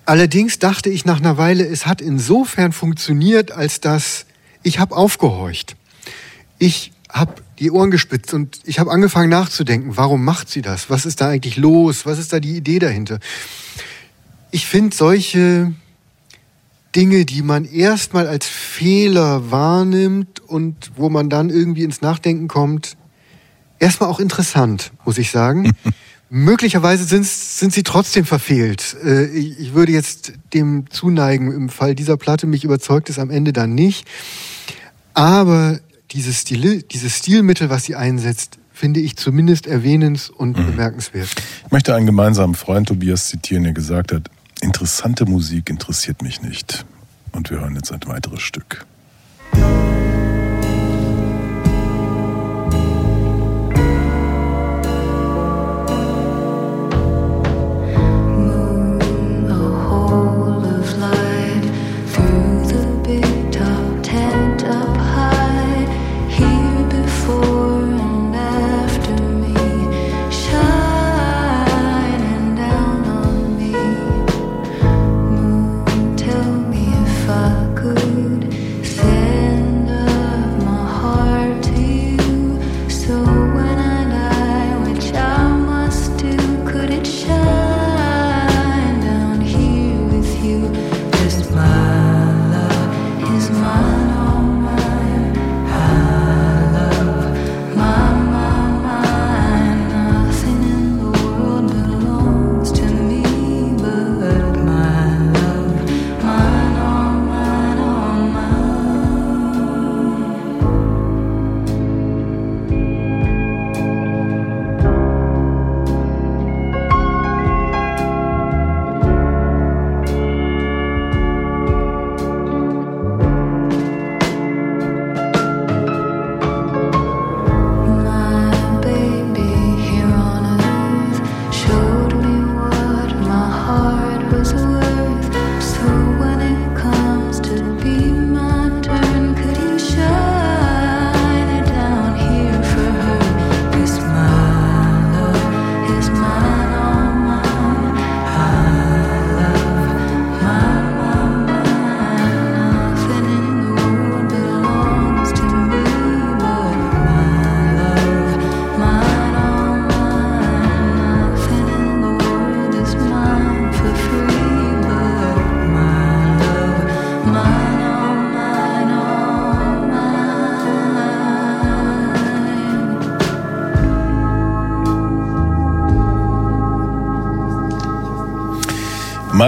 [0.05, 4.25] Allerdings dachte ich nach einer Weile, es hat insofern funktioniert, als dass
[4.63, 5.75] ich habe aufgehorcht.
[6.57, 10.89] Ich habe die Ohren gespitzt und ich habe angefangen nachzudenken, warum macht sie das?
[10.89, 12.05] Was ist da eigentlich los?
[12.05, 13.19] Was ist da die Idee dahinter?
[14.51, 15.73] ich finde solche
[16.95, 22.97] Dinge, die man erstmal als Fehler wahrnimmt und wo man dann irgendwie ins Nachdenken kommt,
[23.77, 25.71] erstmal auch interessant, muss ich sagen.
[26.29, 28.95] Möglicherweise sind, sind sie trotzdem verfehlt.
[29.03, 33.53] Äh, ich würde jetzt dem zuneigen, im Fall dieser Platte, mich überzeugt es am Ende
[33.53, 34.07] dann nicht.
[35.13, 35.79] Aber
[36.11, 40.67] dieses, Stil, dieses Stilmittel, was sie einsetzt, finde ich zumindest erwähnens und mhm.
[40.67, 41.29] bemerkenswert.
[41.65, 44.29] Ich möchte einen gemeinsamen Freund Tobias zitieren, der gesagt hat,
[44.61, 46.85] Interessante Musik interessiert mich nicht.
[47.31, 48.85] Und wir hören jetzt ein weiteres Stück.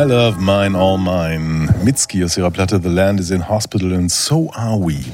[0.01, 1.75] My Love, Mine, All Mine.
[1.83, 5.05] Mitski aus ihrer Platte The Land is in Hospital and So Are We.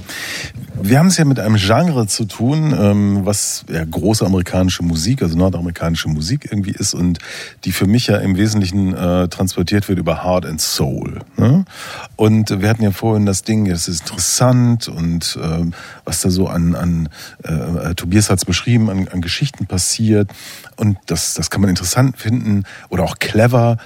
[0.81, 5.23] Wir haben es ja mit einem Genre zu tun, ähm, was ja große amerikanische Musik,
[5.23, 7.19] also nordamerikanische Musik irgendwie ist und
[7.65, 11.19] die für mich ja im Wesentlichen äh, transportiert wird über Heart and Soul.
[11.35, 11.65] Ne?
[12.15, 15.65] Und wir hatten ja vorhin das Ding, das ist interessant und äh,
[16.05, 17.09] was da so an, an
[17.43, 20.31] äh, äh Tobias hat es beschrieben, an, an Geschichten passiert
[20.77, 23.77] und das, das kann man interessant finden oder auch clever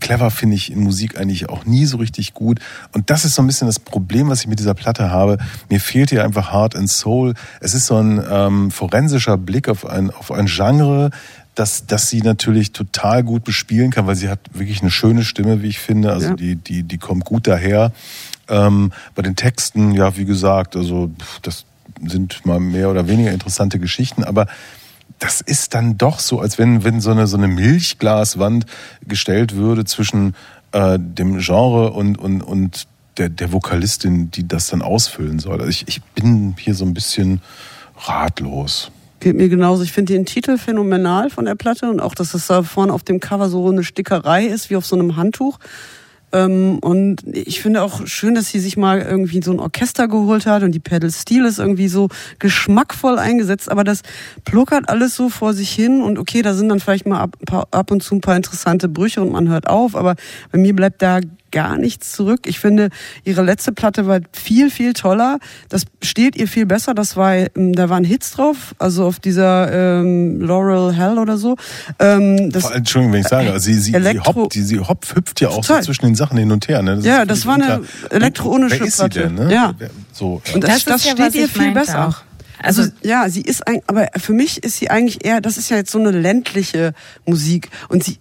[0.00, 2.60] clever finde ich in Musik eigentlich auch nie so richtig gut.
[2.92, 5.38] Und das ist so ein bisschen das Problem, was ich mit dieser Platte habe.
[5.70, 7.34] Mir fehlt hier einfach Heart and Soul.
[7.60, 11.10] Es ist so ein ähm, forensischer Blick auf ein, auf ein Genre,
[11.54, 15.62] dass, dass sie natürlich total gut bespielen kann, weil sie hat wirklich eine schöne Stimme,
[15.62, 16.12] wie ich finde.
[16.12, 16.34] Also ja.
[16.34, 17.92] die, die, die kommt gut daher.
[18.48, 21.10] Ähm, bei den Texten, ja, wie gesagt, also
[21.42, 21.64] das
[22.06, 24.46] sind mal mehr oder weniger interessante Geschichten, aber
[25.18, 28.66] das ist dann doch so, als wenn, wenn so eine, so eine Milchglaswand
[29.06, 30.34] gestellt würde zwischen
[30.72, 32.86] äh, dem Genre und, und, und
[33.16, 35.60] der, der Vokalistin, die das dann ausfüllen soll.
[35.60, 37.40] Also ich, ich bin hier so ein bisschen
[37.96, 38.90] ratlos.
[39.20, 39.82] Geht mir genauso.
[39.84, 43.04] Ich finde den Titel phänomenal von der Platte und auch, dass es da vorne auf
[43.04, 45.58] dem Cover so eine Stickerei ist, wie auf so einem Handtuch.
[46.34, 50.46] Ähm, und ich finde auch schön, dass sie sich mal irgendwie so ein Orchester geholt
[50.46, 52.08] hat und die Pedal Steel ist irgendwie so
[52.40, 54.02] geschmackvoll eingesetzt, aber das
[54.44, 57.36] pluckert alles so vor sich hin und okay, da sind dann vielleicht mal ab,
[57.70, 60.16] ab und zu ein paar interessante Brüche und man hört auf, aber
[60.50, 61.20] bei mir bleibt da
[61.54, 62.40] gar nichts zurück.
[62.46, 62.90] Ich finde,
[63.22, 65.38] ihre letzte Platte war viel, viel toller.
[65.68, 66.94] Das steht ihr viel besser.
[66.94, 71.56] Das war, ähm, da waren Hits drauf, also auf dieser ähm, Laurel Hell oder so.
[72.00, 75.14] Ähm, das, Entschuldigung, wenn ich sage, also sie, sie, Elektro sie, hoppt, sie, sie hoppt,
[75.14, 76.82] hüpft ja auch so zwischen den Sachen hin und her.
[76.82, 76.96] Ne?
[76.96, 79.28] Das ja, das war eine elektronische Wer ist Platte.
[79.28, 79.54] Sie denn, ne?
[79.54, 79.74] Ja.
[80.12, 80.54] So, ja.
[80.54, 82.08] Und das, das, das ja, steht ihr viel besser.
[82.08, 82.16] Auch.
[82.60, 85.70] Also, also ja, sie ist ein, aber für mich ist sie eigentlich eher, das ist
[85.70, 86.94] ja jetzt so eine ländliche
[87.26, 88.18] Musik und sie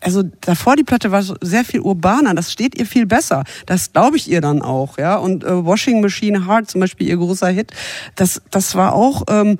[0.00, 3.44] also davor die Platte war sehr viel urbaner, das steht ihr viel besser.
[3.66, 5.16] Das glaube ich ihr dann auch, ja.
[5.16, 7.72] Und äh, Washing Machine Heart zum Beispiel ihr großer Hit,
[8.16, 9.58] das das war auch ähm,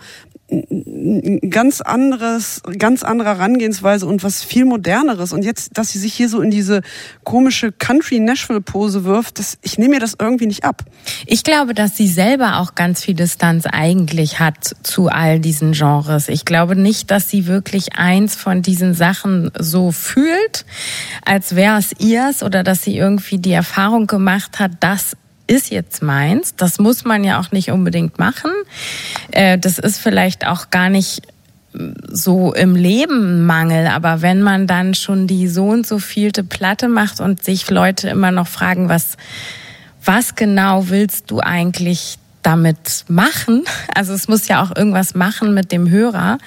[1.48, 5.32] ganz anderes, ganz andere Herangehensweise und was viel moderneres.
[5.32, 6.82] Und jetzt, dass sie sich hier so in diese
[7.24, 10.84] komische Country-Nashville-Pose wirft, das, ich nehme mir das irgendwie nicht ab.
[11.26, 16.28] Ich glaube, dass sie selber auch ganz viel Distanz eigentlich hat zu all diesen Genres.
[16.28, 20.64] Ich glaube nicht, dass sie wirklich eins von diesen Sachen so fühlt,
[21.24, 25.16] als wäre es ihrs oder dass sie irgendwie die Erfahrung gemacht hat, dass
[25.50, 26.54] ist jetzt meins.
[26.54, 28.52] Das muss man ja auch nicht unbedingt machen.
[29.32, 31.22] Äh, das ist vielleicht auch gar nicht
[31.72, 36.88] so im Leben Mangel, aber wenn man dann schon die so und so vielte Platte
[36.88, 39.16] macht und sich Leute immer noch fragen, was,
[40.04, 43.64] was genau willst du eigentlich damit machen,
[43.94, 46.38] also es muss ja auch irgendwas machen mit dem Hörer,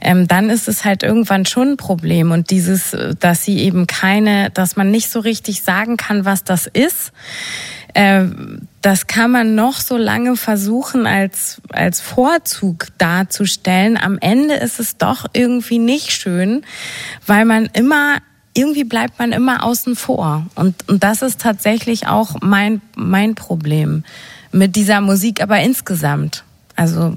[0.00, 2.30] ähm, dann ist es halt irgendwann schon ein Problem.
[2.30, 6.66] Und dieses, dass sie eben keine, dass man nicht so richtig sagen kann, was das
[6.66, 7.12] ist,
[7.94, 8.24] äh,
[8.82, 13.96] das kann man noch so lange versuchen als, als Vorzug darzustellen.
[13.96, 16.64] Am Ende ist es doch irgendwie nicht schön,
[17.26, 18.18] weil man immer
[18.56, 20.46] irgendwie bleibt man immer außen vor.
[20.54, 24.04] Und, und das ist tatsächlich auch mein, mein Problem
[24.54, 26.44] mit dieser Musik, aber insgesamt.
[26.76, 27.16] Also.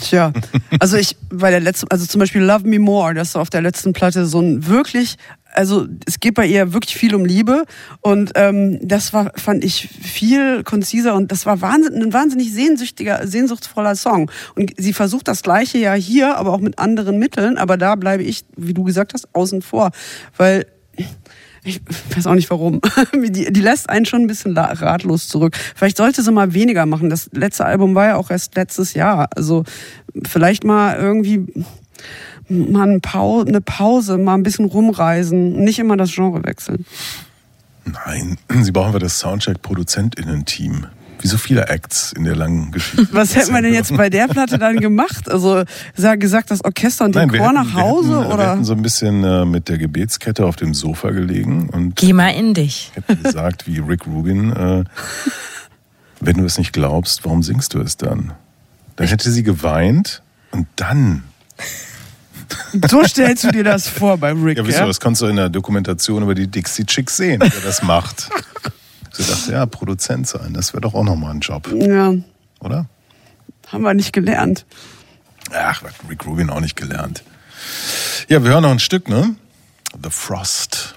[0.00, 0.32] Tja,
[0.78, 3.62] also ich, bei der letzten, also zum Beispiel Love Me More, das ist auf der
[3.62, 5.16] letzten Platte so ein wirklich
[5.54, 7.64] also es geht bei ihr wirklich viel um Liebe
[8.00, 13.26] und ähm, das war fand ich viel konziser und das war wahnsinn, ein wahnsinnig sehnsüchtiger,
[13.26, 17.76] sehnsuchtsvoller Song und sie versucht das gleiche ja hier, aber auch mit anderen Mitteln, aber
[17.76, 19.90] da bleibe ich, wie du gesagt hast, außen vor,
[20.36, 20.66] weil
[21.68, 21.80] ich
[22.16, 22.80] weiß auch nicht warum.
[23.14, 25.56] Die, die lässt einen schon ein bisschen ratlos zurück.
[25.74, 27.10] Vielleicht sollte sie mal weniger machen.
[27.10, 29.28] Das letzte Album war ja auch erst letztes Jahr.
[29.34, 29.64] Also
[30.24, 31.46] vielleicht mal irgendwie
[32.48, 36.86] mal eine Pause, mal ein bisschen rumreisen, nicht immer das Genre wechseln.
[37.84, 40.86] Nein, Sie brauchen wir das Soundcheck-ProduzentInnen-Team.
[41.20, 43.08] Wie so viele Acts in der langen Geschichte.
[43.12, 45.30] Was hätten wir denn jetzt bei der Platte dann gemacht?
[45.30, 45.64] Also
[45.94, 48.10] gesagt, das Orchester und den Chor nach Hause?
[48.10, 48.38] Wir hätten, oder?
[48.38, 52.12] wir hätten so ein bisschen äh, mit der Gebetskette auf dem Sofa gelegen und Geh
[52.12, 52.92] mal in dich.
[52.94, 54.84] Hätten gesagt, wie Rick Rubin, äh,
[56.20, 58.32] wenn du es nicht glaubst, warum singst du es dann?
[58.96, 61.24] Dann hätte sie geweint und dann
[62.88, 64.58] so stellst du dir das vor beim Rick.
[64.58, 64.78] Ja, wieso?
[64.80, 64.86] Ja?
[64.86, 68.28] Das kannst du in der Dokumentation über die Dixie Chicks sehen, wie er das macht.
[69.18, 71.68] Ich dachte, ja, Produzent sein, das wäre doch auch nochmal ein Job.
[71.74, 72.14] Ja.
[72.60, 72.86] Oder?
[73.66, 74.64] Haben wir nicht gelernt.
[75.52, 77.24] Ach, Rick Rubin auch nicht gelernt.
[78.28, 79.34] Ja, wir hören noch ein Stück, ne?
[80.02, 80.94] The Frost.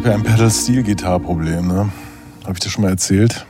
[0.00, 1.90] Ja, habe ja ein Pedal-Steel-Gitarre-Problem, ne?
[2.44, 3.44] Habe ich dir schon mal erzählt?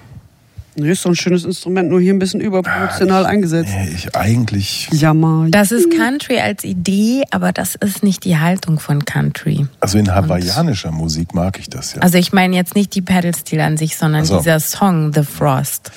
[0.74, 3.70] Nee, ist doch ein schönes Instrument, nur hier ein bisschen überproportional eingesetzt.
[3.72, 4.88] Nee, ich eigentlich.
[4.90, 5.46] Jammer.
[5.50, 9.68] Das ist Country als Idee, aber das ist nicht die Haltung von Country.
[9.78, 12.02] Also in hawaiianischer Musik mag ich das ja.
[12.02, 14.38] Also ich meine jetzt nicht die Pedal-Stil an sich, sondern Ach so.
[14.38, 15.92] dieser Song, The Frost.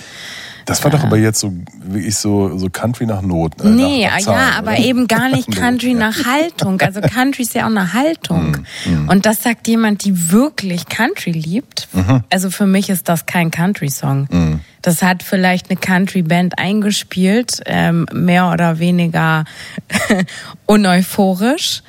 [0.65, 1.51] Das war doch aber jetzt so
[1.93, 3.53] wirklich so, so Country nach Not.
[3.61, 4.79] Äh, Nee, nach, ja, Zahlen, aber oder?
[4.79, 5.97] eben gar nicht Country ja.
[5.99, 6.81] nach Haltung.
[6.81, 8.57] Also Country ist ja auch eine Haltung.
[8.85, 11.87] Mm, Und das sagt jemand, die wirklich Country liebt.
[11.93, 12.23] Mhm.
[12.29, 14.59] Also für mich ist das kein Country-Song.
[14.81, 19.45] Das hat vielleicht eine Country-Band eingespielt, ähm, mehr oder weniger
[20.65, 21.83] uneuphorisch.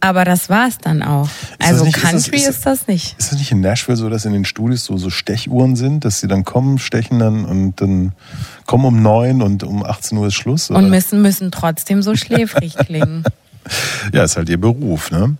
[0.00, 1.28] Aber das war's dann auch.
[1.58, 3.16] das Also nicht- ist das- Country ist- ist das nicht.
[3.18, 6.20] Ist das nicht in Nashville so, dass in den Studios so, so Stechuhren sind, dass
[6.20, 8.12] sie dann kommen, stechen dann und dann
[8.64, 10.70] kommen um neun und um 18 Uhr ist Schluss?
[10.70, 10.86] Und oder?
[10.86, 13.24] müssen, müssen trotzdem so schläfrig klingen.
[14.12, 15.36] Ja, ist halt ihr Beruf, ne?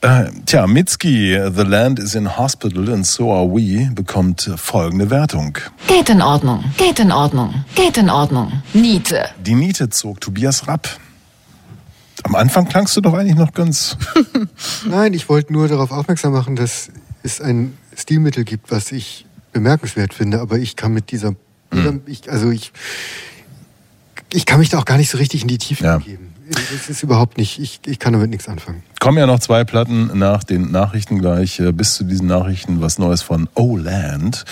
[0.00, 5.58] Äh, Tja, Mitski, The Land is in Hospital and so are we, bekommt folgende Wertung.
[5.86, 8.62] Geht in Ordnung, geht in Ordnung, geht in Ordnung.
[8.72, 9.26] Niete.
[9.44, 10.88] Die Niete zog Tobias Rapp.
[12.24, 13.96] Am Anfang klangst du doch eigentlich noch ganz.
[14.88, 16.90] Nein, ich wollte nur darauf aufmerksam machen, dass
[17.22, 21.34] es ein Stilmittel gibt, was ich bemerkenswert finde, aber ich kann mit dieser,
[22.06, 22.72] ich, also ich,
[24.32, 25.98] ich kann mich da auch gar nicht so richtig in die Tiefe Ja.
[25.98, 26.28] begeben.
[26.50, 28.82] Das ist überhaupt nicht, ich, ich kann damit nichts anfangen.
[29.00, 31.58] Kommen ja noch zwei Platten nach den Nachrichten gleich.
[31.60, 34.44] Äh, Bis zu diesen Nachrichten was Neues von O-Land.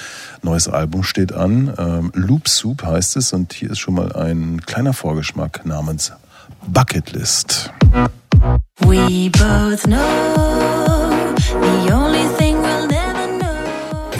[0.42, 1.74] Neues Album steht an.
[1.76, 6.12] Ähm, Loop Soup heißt es und hier ist schon mal ein kleiner Vorgeschmack namens
[6.68, 7.70] Bucket List.
[8.86, 14.10] We both know the only thing we'll never know.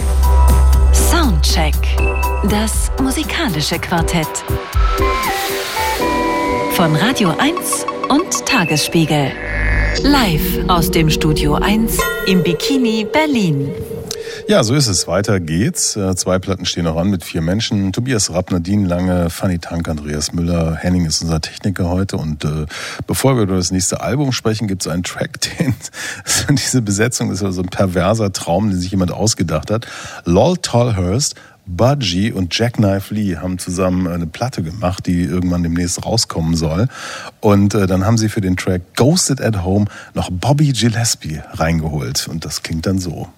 [0.93, 1.75] Soundcheck.
[2.49, 4.43] Das musikalische Quartett.
[6.73, 9.31] Von Radio 1 und Tagesspiegel.
[10.03, 13.69] Live aus dem Studio 1 im Bikini Berlin.
[14.47, 15.07] Ja, so ist es.
[15.07, 15.95] Weiter geht's.
[15.95, 17.93] Äh, Zwei Platten stehen noch an mit vier Menschen.
[17.93, 20.75] Tobias Rapp, Nadine Lange, Fanny Tank, Andreas Müller.
[20.75, 22.17] Henning ist unser Techniker heute.
[22.17, 22.65] Und äh,
[23.07, 25.75] bevor wir über das nächste Album sprechen, gibt's einen Track, den
[26.49, 29.87] diese Besetzung ist so ein perverser Traum, den sich jemand ausgedacht hat.
[30.25, 31.35] Lol Tolhurst,
[31.65, 36.87] Budgie und Jackknife Lee haben zusammen eine Platte gemacht, die irgendwann demnächst rauskommen soll.
[37.39, 42.27] Und äh, dann haben sie für den Track Ghosted at Home noch Bobby Gillespie reingeholt.
[42.27, 43.29] Und das klingt dann so.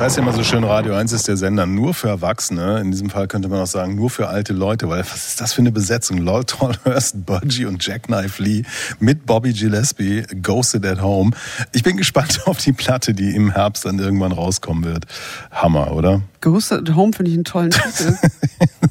[0.00, 2.80] Das heißt ja immer so schön, Radio 1 ist der Sender nur für Erwachsene.
[2.80, 5.52] In diesem Fall könnte man auch sagen, nur für alte Leute, weil was ist das
[5.52, 6.16] für eine Besetzung?
[6.16, 8.62] Lol Tolhurst, Budgie und Jackknife Lee
[8.98, 11.32] mit Bobby Gillespie, Ghosted at Home.
[11.72, 15.04] Ich bin gespannt auf die Platte, die im Herbst dann irgendwann rauskommen wird.
[15.50, 16.22] Hammer, oder?
[16.40, 18.16] Ghosted at Home finde ich einen tollen Titel.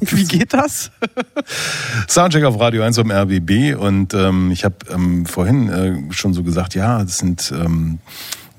[0.02, 0.92] Wie geht das?
[2.08, 6.44] Soundcheck auf Radio 1 vom RBB und ähm, ich habe ähm, vorhin äh, schon so
[6.44, 7.98] gesagt, ja, das sind ähm,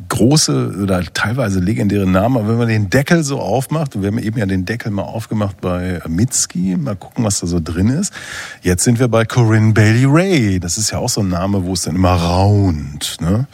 [0.10, 4.18] große oder teilweise legendäre Namen, aber wenn man den Deckel so aufmacht, und wir haben
[4.18, 8.14] eben ja den Deckel mal aufgemacht bei Mitski, mal gucken, was da so drin ist.
[8.62, 10.60] Jetzt sind wir bei Corinne Bailey Ray.
[10.60, 13.18] Das ist ja auch so ein Name, wo es dann immer raunt.
[13.22, 13.48] Ne?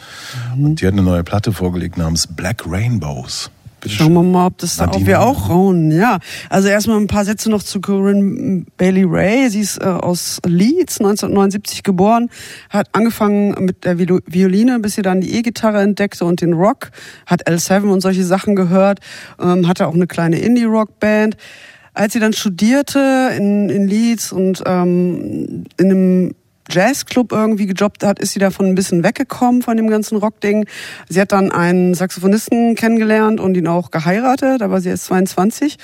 [0.56, 3.50] Und die hat eine neue Platte vorgelegt namens Black Rainbows.
[3.88, 5.06] Schauen wir mal, ob das da auch Nadine.
[5.06, 5.90] wir auch raunen.
[5.90, 6.18] Ja,
[6.50, 9.48] also erstmal ein paar Sätze noch zu Corinne Bailey Ray.
[9.50, 12.30] Sie ist äh, aus Leeds, 1979 geboren,
[12.70, 16.90] hat angefangen mit der Violine, bis sie dann die E-Gitarre entdeckte und den Rock,
[17.26, 19.00] hat L7 und solche Sachen gehört,
[19.40, 21.36] ähm, hatte auch eine kleine Indie-Rock-Band.
[21.94, 26.34] Als sie dann studierte in, in Leeds und ähm, in einem
[26.70, 30.66] Jazzclub irgendwie gejobbt hat, ist sie davon ein bisschen weggekommen von dem ganzen Rockding.
[31.08, 35.76] Sie hat dann einen Saxophonisten kennengelernt und ihn auch geheiratet, war sie jetzt 22.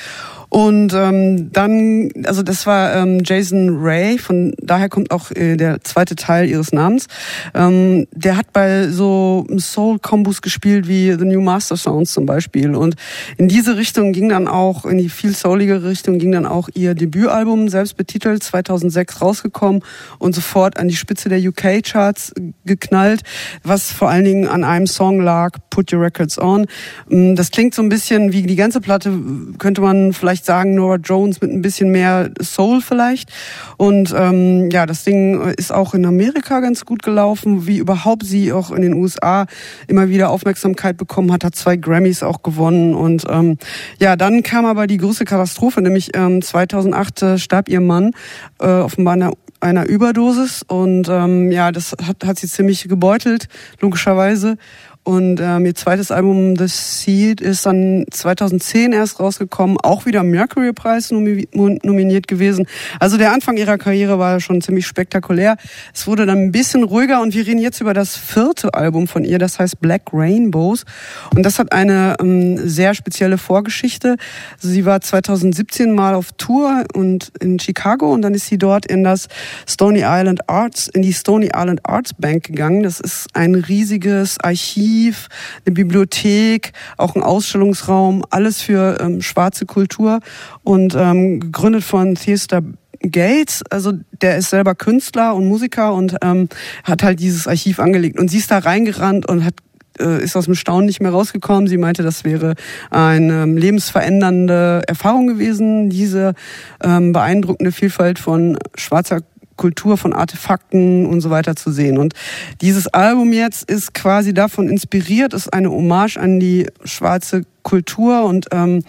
[0.55, 5.83] Und ähm, dann, also das war ähm, Jason Ray, von daher kommt auch äh, der
[5.83, 7.09] zweite Teil ihres Namens.
[7.55, 12.77] Ähm, der hat bei so Soul-Kombos gespielt wie The New Master Sounds zum Beispiel.
[12.77, 12.95] Und
[13.37, 16.95] in diese Richtung ging dann auch, in die viel souligere Richtung ging dann auch ihr
[16.95, 19.83] Debütalbum, selbst betitelt, 2006 rausgekommen
[20.21, 22.33] und sofort an die Spitze der UK-Charts
[22.65, 23.23] geknallt,
[23.65, 26.67] was vor allen Dingen an einem Song lag, Put Your Records On.
[27.11, 29.19] Ähm, Das klingt so ein bisschen wie die ganze Platte,
[29.59, 33.31] könnte man vielleicht vielleicht sagen, Nora Jones mit ein bisschen mehr Soul vielleicht.
[33.77, 38.53] Und ähm, ja, das Ding ist auch in Amerika ganz gut gelaufen, wie überhaupt sie
[38.53, 39.47] auch in den USA
[39.89, 42.95] immer wieder Aufmerksamkeit bekommen hat, hat zwei Grammys auch gewonnen.
[42.95, 43.59] Und ähm,
[43.99, 48.13] ja, dann kam aber die große Katastrophe, nämlich ähm, 2008 äh, starb ihr Mann
[48.61, 53.49] äh, offenbar einer einer Überdosis und ähm, ja, das hat, hat sie ziemlich gebeutelt,
[53.81, 54.59] logischerweise.
[55.05, 61.11] Und ähm, ihr zweites Album The Seed ist dann 2010 erst rausgekommen, auch wieder Mercury-Preis
[61.11, 62.67] nominiert gewesen.
[63.01, 65.59] Also der Anfang ihrer Karriere war schon ziemlich spektakulär.
[65.93, 69.25] Es wurde dann ein bisschen ruhiger und wir reden jetzt über das vierte Album von
[69.25, 70.87] ihr, das heißt Black Rainbows.
[71.35, 74.17] Und das hat eine ähm, sehr spezielle Vorgeschichte.
[74.59, 79.05] Sie war 2017 mal auf Tour und in Chicago und dann ist sie dort in
[79.05, 79.29] das
[79.69, 82.85] Stony Island Arts, in die Stony Island Arts Bank gegangen.
[82.85, 85.29] Das ist ein riesiges Archiv Archiv,
[85.67, 90.21] eine Bibliothek, auch ein Ausstellungsraum, alles für ähm, schwarze Kultur
[90.63, 92.63] und ähm, gegründet von Theaster
[93.01, 93.93] Gates, also
[94.23, 96.49] der ist selber Künstler und Musiker und ähm,
[96.85, 98.19] hat halt dieses Archiv angelegt.
[98.19, 99.55] Und sie ist da reingerannt und hat
[99.99, 101.69] äh, ist aus dem Staunen nicht mehr rausgekommen.
[101.69, 102.55] Sie meinte, das wäre
[102.91, 106.35] eine ähm, lebensverändernde Erfahrung gewesen, diese
[106.83, 109.21] ähm, beeindruckende Vielfalt von schwarzer
[109.57, 111.99] Kultur von Artefakten und so weiter zu sehen.
[111.99, 112.15] Und
[112.61, 118.47] dieses Album jetzt ist quasi davon inspiriert, ist eine Hommage an die schwarze Kultur und
[118.53, 118.85] ähm,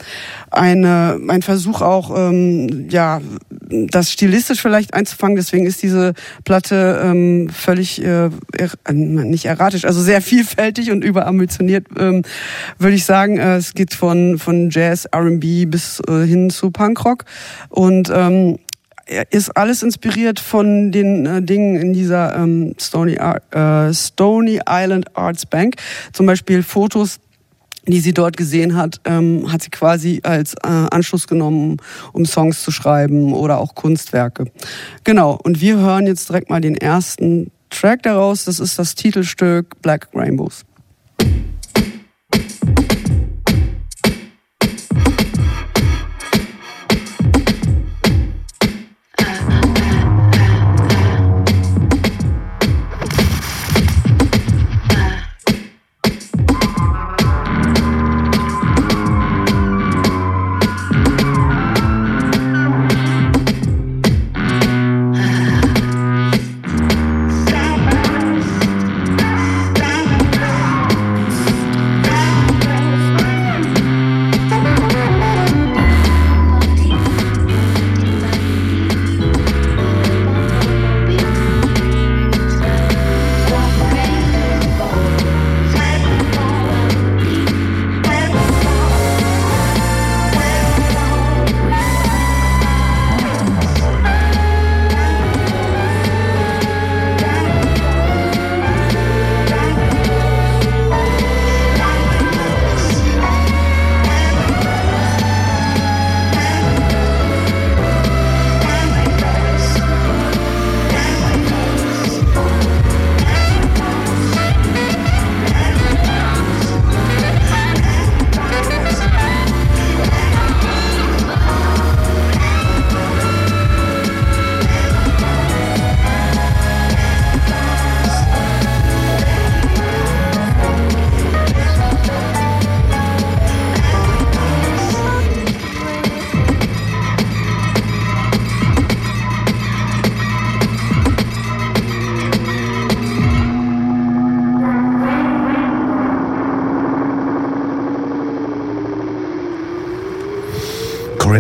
[0.51, 5.38] eine, ein Versuch auch, ähm, ja, das stilistisch vielleicht einzufangen.
[5.38, 6.13] Deswegen ist diese
[6.43, 12.22] Platte ähm, völlig äh, er, äh, nicht erratisch, also sehr vielfältig und überambitioniert, ähm,
[12.78, 13.38] würde ich sagen.
[13.38, 17.24] Äh, es geht von von Jazz, R&B bis äh, hin zu Punkrock
[17.70, 18.59] und ähm,
[19.30, 25.45] ist alles inspiriert von den äh, Dingen in dieser ähm, Stony, äh, Stony Island Arts
[25.45, 25.76] Bank.
[26.12, 27.20] Zum Beispiel Fotos
[27.88, 31.78] die sie dort gesehen hat, ähm, hat sie quasi als äh, Anschluss genommen,
[32.14, 34.45] um Songs zu schreiben oder auch Kunstwerke.
[35.03, 38.45] Genau, und wir hören jetzt direkt mal den ersten Track daraus.
[38.45, 40.66] Das ist das Titelstück Black Rainbows.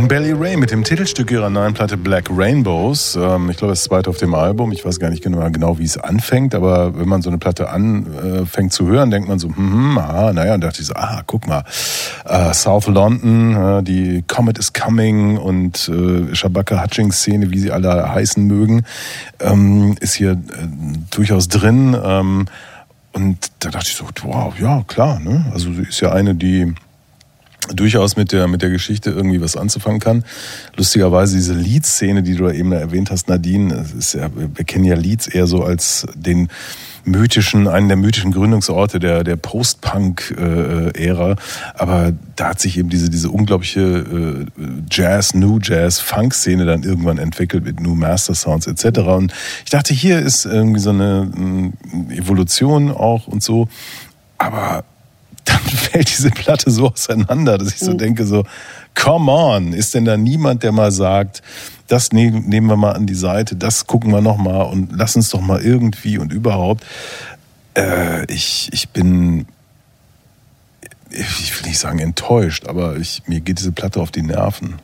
[0.07, 3.15] Belly Ray mit dem Titelstück ihrer neuen Platte Black Rainbows.
[3.15, 4.71] Ähm, ich glaube, das zweite auf dem Album.
[4.71, 7.69] Ich weiß gar nicht genau, genau wie es anfängt, aber wenn man so eine Platte
[7.69, 11.23] anfängt zu hören, denkt man so, hm, hm ah, naja, und dachte ich so, ah,
[11.25, 11.63] guck mal,
[12.25, 18.13] äh, South London, äh, die Comet is Coming und äh, Shabaka Hutchings-Szene, wie sie alle
[18.13, 18.83] heißen mögen,
[19.39, 20.37] ähm, ist hier äh,
[21.09, 21.97] durchaus drin.
[22.03, 22.45] Ähm,
[23.13, 25.45] und da dachte ich so, wow, ja, klar, ne?
[25.53, 26.73] Also sie ist ja eine, die
[27.73, 30.23] durchaus mit der, mit der Geschichte irgendwie was anzufangen kann.
[30.75, 34.95] Lustigerweise diese Leeds-Szene, die du da eben erwähnt hast, Nadine, ist ja, wir kennen ja
[34.95, 36.49] Leeds eher so als den
[37.05, 41.35] mythischen, einen der mythischen Gründungsorte der, der Post-Punk-Ära.
[41.75, 44.45] Aber da hat sich eben diese, diese unglaubliche äh,
[44.89, 48.99] Jazz, New Jazz, Funk-Szene dann irgendwann entwickelt mit New Master Sounds etc.
[49.01, 51.71] Und ich dachte, hier ist irgendwie so eine
[52.09, 53.67] Evolution auch und so.
[54.37, 54.83] Aber
[55.55, 58.43] dann fällt diese Platte so auseinander, dass ich so denke, so,
[58.95, 61.41] come on, ist denn da niemand, der mal sagt,
[61.87, 65.29] das nehmen, nehmen wir mal an die Seite, das gucken wir nochmal und lass uns
[65.29, 66.83] doch mal irgendwie und überhaupt.
[67.75, 69.45] Äh, ich, ich bin,
[71.11, 74.79] ich will nicht sagen enttäuscht, aber ich, mir geht diese Platte auf die Nerven.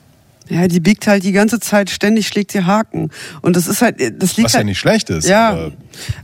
[0.51, 3.09] Ja, die biegt halt die ganze Zeit ständig, schlägt ihr Haken.
[3.41, 5.27] Und das ist halt, das liegt Was halt, ja nicht schlecht ist.
[5.27, 5.71] Ja, aber-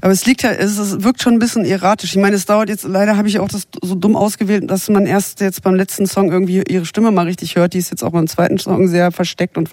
[0.02, 2.12] aber es liegt halt, es, es wirkt schon ein bisschen erratisch.
[2.12, 5.06] Ich meine, es dauert jetzt, leider habe ich auch das so dumm ausgewählt, dass man
[5.06, 7.74] erst jetzt beim letzten Song irgendwie ihre Stimme mal richtig hört.
[7.74, 9.70] Die ist jetzt auch beim zweiten Song sehr versteckt und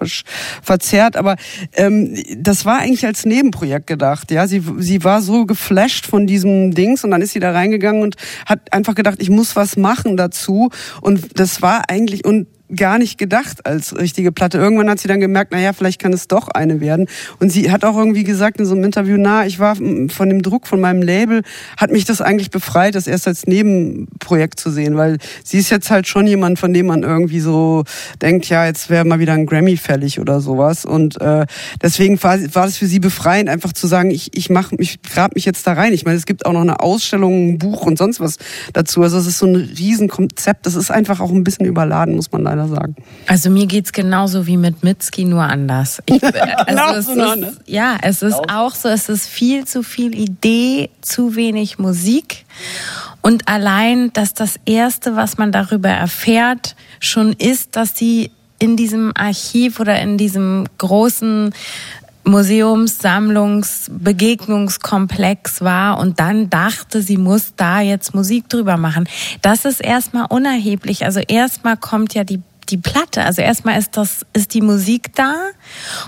[0.61, 1.15] verzerrt.
[1.17, 1.35] Aber
[1.73, 4.31] ähm, das war eigentlich als Nebenprojekt gedacht.
[4.31, 8.01] Ja, sie, sie war so geflasht von diesem Dings und dann ist sie da reingegangen
[8.01, 10.69] und hat einfach gedacht, ich muss was machen dazu.
[11.01, 14.57] Und das war eigentlich, und gar nicht gedacht als richtige Platte.
[14.57, 17.07] Irgendwann hat sie dann gemerkt, naja, vielleicht kann es doch eine werden.
[17.39, 20.29] Und sie hat auch irgendwie gesagt in so einem Interview, na, ich war mm, von
[20.29, 21.43] dem Druck von meinem Label,
[21.77, 25.91] hat mich das eigentlich befreit, das erst als Nebenprojekt zu sehen, weil sie ist jetzt
[25.91, 27.83] halt schon jemand, von dem man irgendwie so
[28.21, 30.85] denkt, ja, jetzt wäre mal wieder ein Grammy fällig oder sowas.
[30.85, 31.45] Und äh,
[31.81, 35.35] deswegen war, war das für sie befreiend, einfach zu sagen, ich, ich mach mich, grab
[35.35, 35.93] mich jetzt da rein.
[35.93, 38.37] Ich meine, es gibt auch noch eine Ausstellung, ein Buch und sonst was
[38.73, 39.03] dazu.
[39.03, 40.65] Also es ist so ein Riesenkonzept.
[40.65, 42.95] Das ist einfach auch ein bisschen überladen, muss man leider sagen.
[43.27, 46.01] Also mir geht's genauso wie mit Mitski, nur anders.
[46.05, 47.55] Ich, also es ist, anders.
[47.65, 52.45] ja, es ist auch so, es ist viel zu viel Idee, zu wenig Musik.
[53.21, 59.11] Und allein, dass das Erste, was man darüber erfährt, schon ist, dass sie in diesem
[59.15, 61.53] Archiv oder in diesem großen
[62.25, 69.07] Museums-, Sammlungs-, Begegnungskomplex war und dann dachte, sie muss da jetzt Musik drüber machen.
[69.41, 71.05] Das ist erstmal unerheblich.
[71.05, 73.23] Also erstmal kommt ja die die Platte.
[73.23, 75.35] Also erstmal ist das, ist die Musik da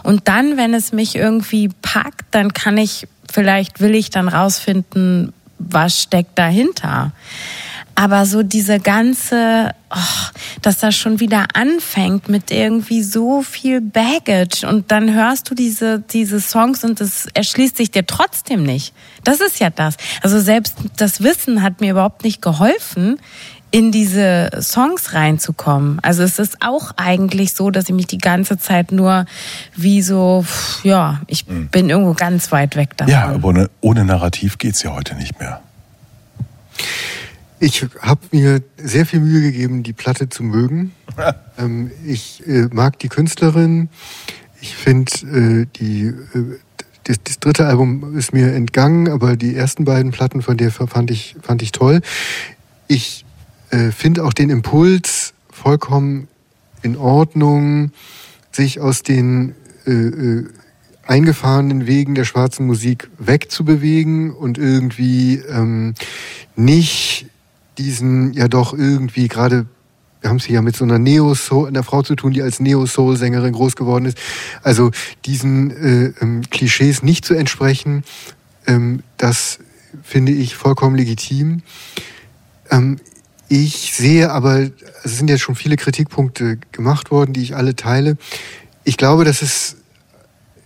[0.04, 5.34] und dann, wenn es mich irgendwie packt, dann kann ich, vielleicht will ich dann rausfinden,
[5.60, 7.12] was steckt dahinter.
[8.00, 10.28] Aber so diese ganze, oh,
[10.62, 16.02] dass das schon wieder anfängt mit irgendwie so viel Baggage und dann hörst du diese,
[16.02, 18.94] diese Songs und es erschließt sich dir trotzdem nicht.
[19.24, 19.98] Das ist ja das.
[20.22, 23.18] Also selbst das Wissen hat mir überhaupt nicht geholfen,
[23.72, 26.00] in diese Songs reinzukommen.
[26.04, 29.26] Also es ist auch eigentlich so, dass ich mich die ganze Zeit nur
[29.76, 30.46] wie so,
[30.84, 33.12] ja, ich bin irgendwo ganz weit weg davon.
[33.12, 35.62] Ja, aber ohne, ohne Narrativ geht's ja heute nicht mehr.
[37.60, 40.92] Ich habe mir sehr viel Mühe gegeben, die Platte zu mögen.
[41.58, 43.90] ähm, ich äh, mag die Künstlerin.
[44.62, 46.60] Ich finde, äh, die, äh,
[47.06, 51.10] das, das dritte Album ist mir entgangen, aber die ersten beiden Platten von der fand
[51.10, 52.02] ich, fand ich toll.
[52.88, 53.26] Ich
[53.72, 56.28] äh, finde auch den Impuls vollkommen
[56.84, 57.92] in Ordnung,
[58.52, 59.56] sich aus den
[59.88, 60.46] äh, äh,
[61.08, 65.96] eingefahrenen Wegen der schwarzen Musik wegzubewegen und irgendwie ähm,
[66.56, 67.28] nicht
[67.78, 69.68] diesen ja doch irgendwie gerade
[70.22, 72.60] wir haben es hier ja mit so einer Neo-Soul, einer Frau zu tun, die als
[72.60, 74.18] Neo-Soul-Sängerin groß geworden ist.
[74.64, 74.92] Also
[75.26, 78.04] diesen äh, ähm, Klischees nicht zu entsprechen,
[78.66, 79.60] ähm, das
[80.04, 81.62] finde ich vollkommen legitim.
[82.70, 82.98] Ähm,
[83.50, 84.72] ich sehe aber, also
[85.04, 88.18] es sind jetzt schon viele Kritikpunkte gemacht worden, die ich alle teile.
[88.84, 89.78] Ich glaube, dass es,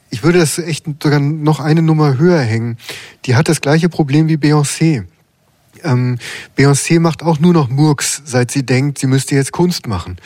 [0.10, 2.78] ich würde das echt sogar noch eine Nummer höher hängen.
[3.26, 5.06] Die hat das gleiche Problem wie Beyoncé.
[5.84, 6.18] Ähm,
[6.58, 10.18] Beyoncé macht auch nur noch Murks, seit sie denkt, sie müsste jetzt Kunst machen.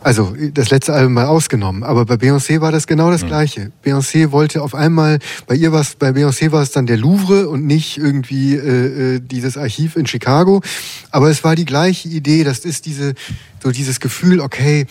[0.00, 1.82] Also das letzte Album mal ausgenommen.
[1.82, 3.72] Aber bei Beyoncé war das genau das Gleiche.
[3.84, 7.48] Beyoncé wollte auf einmal, bei ihr war es, bei Beyoncé war es dann der Louvre
[7.48, 10.62] und nicht irgendwie äh, äh, dieses Archiv in Chicago.
[11.10, 12.44] Aber es war die gleiche Idee.
[12.44, 13.14] Das ist diese,
[13.62, 14.86] so dieses Gefühl, okay,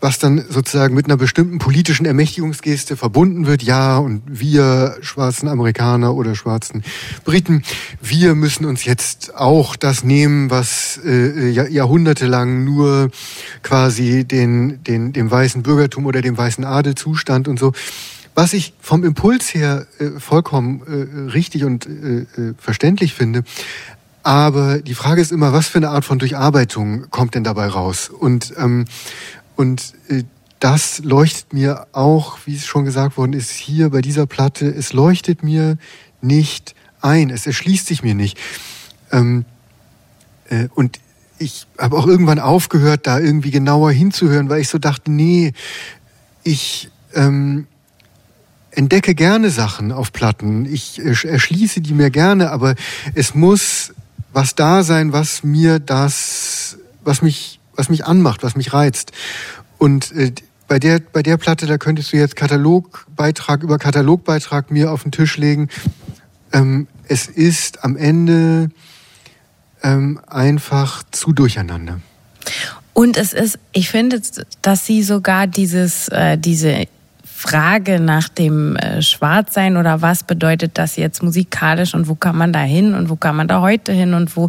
[0.00, 3.62] was dann sozusagen mit einer bestimmten politischen Ermächtigungsgeste verbunden wird.
[3.62, 6.84] Ja, und wir schwarzen Amerikaner oder schwarzen
[7.24, 7.62] Briten,
[8.00, 13.10] wir müssen uns jetzt auch das nehmen, was äh, Jahr- jahrhundertelang nur
[13.62, 17.72] quasi den, den, dem weißen Bürgertum oder dem weißen Adel zustand und so.
[18.34, 23.42] Was ich vom Impuls her äh, vollkommen äh, richtig und äh, äh, verständlich finde.
[24.22, 28.10] Aber die Frage ist immer, was für eine Art von Durcharbeitung kommt denn dabei raus?
[28.10, 28.84] Und, ähm,
[29.58, 30.22] und äh,
[30.60, 34.92] das leuchtet mir auch, wie es schon gesagt worden ist, hier bei dieser Platte, es
[34.92, 35.78] leuchtet mir
[36.20, 38.38] nicht ein, es erschließt sich mir nicht.
[39.10, 39.44] Ähm,
[40.48, 41.00] äh, und
[41.40, 45.54] ich habe auch irgendwann aufgehört, da irgendwie genauer hinzuhören, weil ich so dachte, nee,
[46.44, 47.66] ich ähm,
[48.70, 50.72] entdecke gerne Sachen auf Platten.
[50.72, 52.76] Ich äh, erschließe die mir gerne, aber
[53.16, 53.92] es muss
[54.32, 59.12] was da sein, was mir das, was mich, was mich anmacht, was mich reizt.
[59.78, 60.32] Und äh,
[60.66, 65.12] bei der, bei der Platte, da könntest du jetzt Katalogbeitrag über Katalogbeitrag mir auf den
[65.12, 65.68] Tisch legen.
[66.52, 68.70] Ähm, es ist am Ende
[69.82, 72.00] ähm, einfach zu durcheinander.
[72.92, 74.20] Und es ist, ich finde,
[74.60, 76.86] dass sie sogar dieses, äh, diese
[77.24, 82.52] Frage nach dem äh, Schwarzsein oder was bedeutet das jetzt musikalisch und wo kann man
[82.52, 84.48] da hin und wo kann man da heute hin und wo.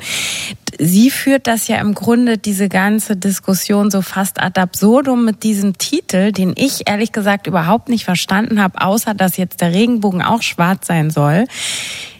[0.81, 5.77] Sie führt das ja im Grunde diese ganze Diskussion so fast ad absurdum mit diesem
[5.77, 10.41] Titel, den ich ehrlich gesagt überhaupt nicht verstanden habe, außer dass jetzt der Regenbogen auch
[10.41, 11.47] schwarz sein soll.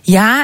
[0.04, 0.44] Ja,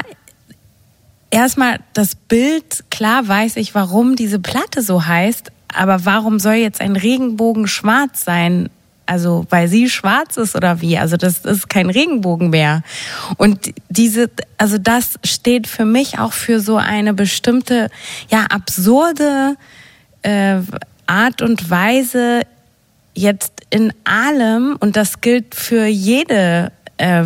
[1.30, 6.80] erstmal das Bild, klar weiß ich, warum diese Platte so heißt, aber warum soll jetzt
[6.80, 8.70] ein Regenbogen schwarz sein?
[9.06, 10.98] Also, weil sie schwarz ist oder wie?
[10.98, 12.82] Also, das ist kein Regenbogen mehr.
[13.36, 17.88] Und diese, also das steht für mich auch für so eine bestimmte,
[18.30, 19.56] ja, absurde
[20.22, 20.58] äh,
[21.06, 22.42] Art und Weise
[23.14, 27.24] jetzt in allem, und das gilt für jede, äh,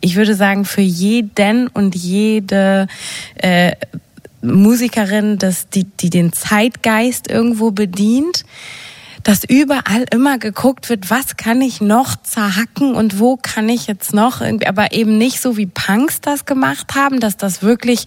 [0.00, 2.86] ich würde sagen, für jeden und jede
[3.36, 3.72] äh,
[4.42, 8.44] Musikerin, das, die, die den Zeitgeist irgendwo bedient,
[9.26, 14.14] dass überall immer geguckt wird, was kann ich noch zerhacken und wo kann ich jetzt
[14.14, 18.06] noch irgendwie, aber eben nicht so wie Punks das gemacht haben, dass das wirklich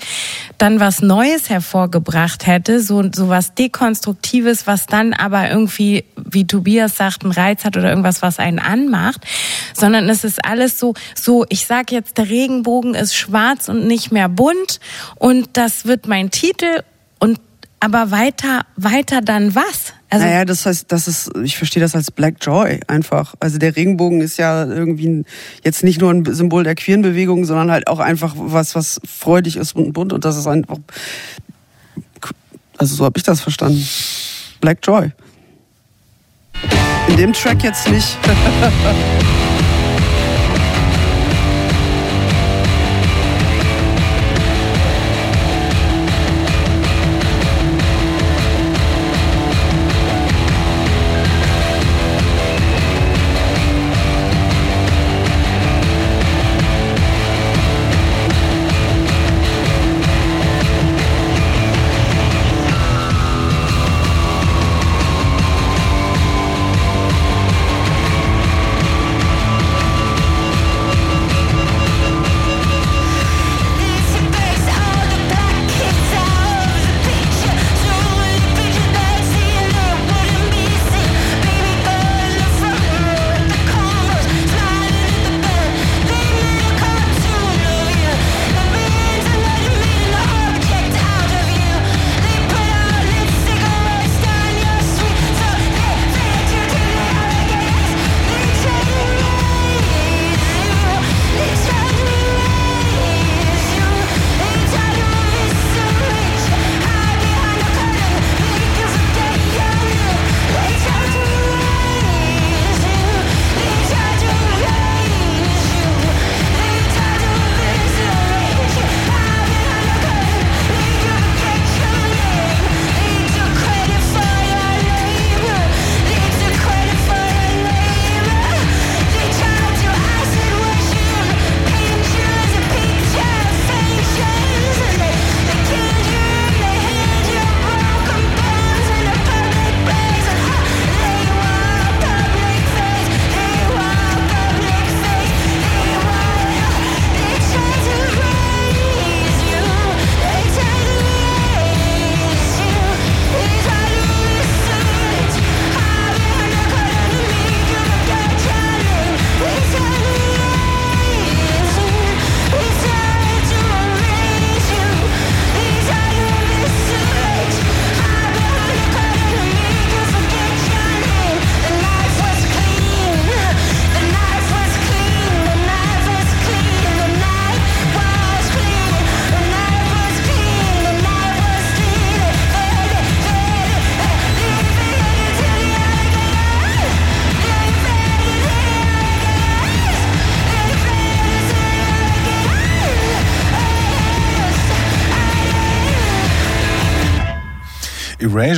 [0.58, 6.96] dann was Neues hervorgebracht hätte, so, so was Dekonstruktives, was dann aber irgendwie, wie Tobias
[6.96, 9.20] sagt, einen Reiz hat oder irgendwas, was einen anmacht,
[9.74, 14.14] sondern es ist alles so, so, ich sag jetzt, der Regenbogen ist schwarz und nicht
[14.14, 14.80] mehr bunt
[15.16, 16.82] und das wird mein Titel
[17.20, 17.42] und
[17.82, 19.89] aber weiter, weiter dann was?
[20.10, 23.36] Also naja, das heißt, das ist, ich verstehe das als Black Joy einfach.
[23.40, 25.24] Also der Regenbogen ist ja irgendwie
[25.64, 29.56] jetzt nicht nur ein Symbol der queeren Bewegung, sondern halt auch einfach was, was freudig
[29.56, 30.78] ist und bunt und das ist einfach,
[32.78, 33.88] also so habe ich das verstanden.
[34.62, 35.12] Black Joy.
[37.08, 38.18] In dem Track jetzt nicht.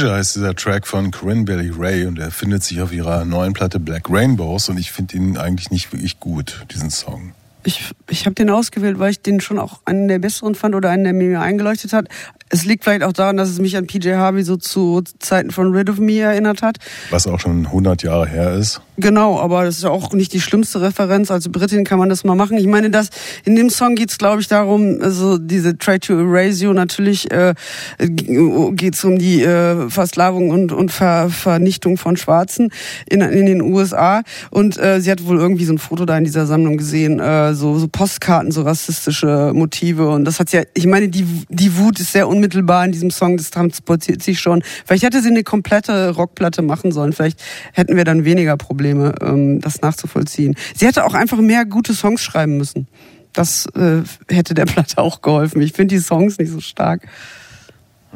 [0.02, 3.54] Erasure heißt dieser Track von Corinne Bailey Ray und er findet sich auf ihrer neuen
[3.54, 7.34] Platte Black Rainbows und ich finde ihn eigentlich nicht wirklich gut, diesen Song.
[7.64, 10.90] ich, ich habe den ausgewählt, weil ich den schon auch einen der besseren fand oder
[10.90, 12.08] einen, der mir eingeleuchtet hat.
[12.50, 15.74] Es liegt vielleicht auch daran, dass es mich an PJ Harvey so zu Zeiten von
[15.74, 16.78] Rid of Me erinnert hat.
[17.10, 18.82] Was auch schon 100 Jahre her ist.
[18.98, 21.32] Genau, aber das ist ja auch nicht die schlimmste Referenz.
[21.32, 22.58] Als Britin kann man das mal machen.
[22.58, 23.10] Ich meine, dass
[23.46, 27.56] in dem Song geht's, glaube ich, darum, also diese Try to Erase You, natürlich äh,
[27.98, 32.70] geht's um die äh, Versklavung und, und Ver Vernichtung von Schwarzen
[33.10, 34.22] in, in den USA.
[34.52, 37.56] Und äh, sie hat wohl irgendwie so ein Foto da in dieser Sammlung gesehen, äh,
[37.56, 40.10] so, so Postkarten, so rassistische Motive.
[40.10, 43.38] Und das hat ja, ich meine, die, die Wut ist sehr unmittelbar in diesem Song,
[43.38, 44.64] das transportiert sich schon.
[44.88, 47.14] Vielleicht hätte sie eine komplette Rockplatte machen sollen.
[47.14, 47.40] Vielleicht
[47.74, 50.56] hätten wir dann weniger Probleme, ähm, das nachzuvollziehen.
[50.76, 52.88] Sie hätte auch einfach mehr gute Songs schreiben müssen.
[53.34, 55.62] Das äh, hätte der Platte auch geholfen.
[55.62, 57.08] Ich finde die Songs nicht so stark.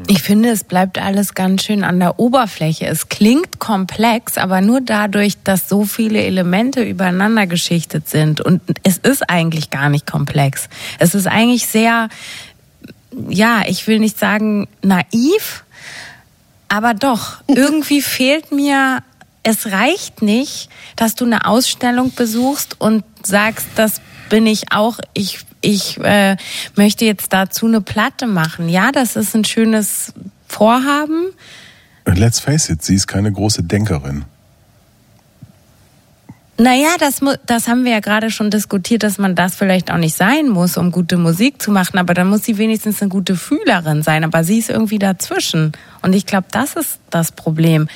[0.08, 2.86] Ich finde, es bleibt alles ganz schön an der Oberfläche.
[2.86, 8.42] Es klingt komplex, aber nur dadurch, dass so viele Elemente übereinander geschichtet sind.
[8.42, 10.68] Und es ist eigentlich gar nicht komplex.
[11.00, 12.10] Es ist eigentlich sehr,
[13.30, 15.64] ja, ich will nicht sagen naiv,
[16.68, 19.02] aber doch, irgendwie fehlt mir,
[19.44, 25.40] es reicht nicht, dass du eine Ausstellung besuchst und sagst, das bin ich auch, ich,
[25.66, 26.38] ich äh,
[26.76, 28.70] möchte jetzt dazu eine Platte machen.
[28.70, 30.14] Ja, das ist ein schönes
[30.48, 31.28] Vorhaben.
[32.06, 34.26] Let's face it, sie ist keine große Denkerin.
[36.58, 40.16] Naja, das, das haben wir ja gerade schon diskutiert, dass man das vielleicht auch nicht
[40.16, 41.98] sein muss, um gute Musik zu machen.
[41.98, 44.24] Aber dann muss sie wenigstens eine gute Fühlerin sein.
[44.24, 45.74] Aber sie ist irgendwie dazwischen.
[46.02, 47.90] Und ich glaube, das ist das Problem.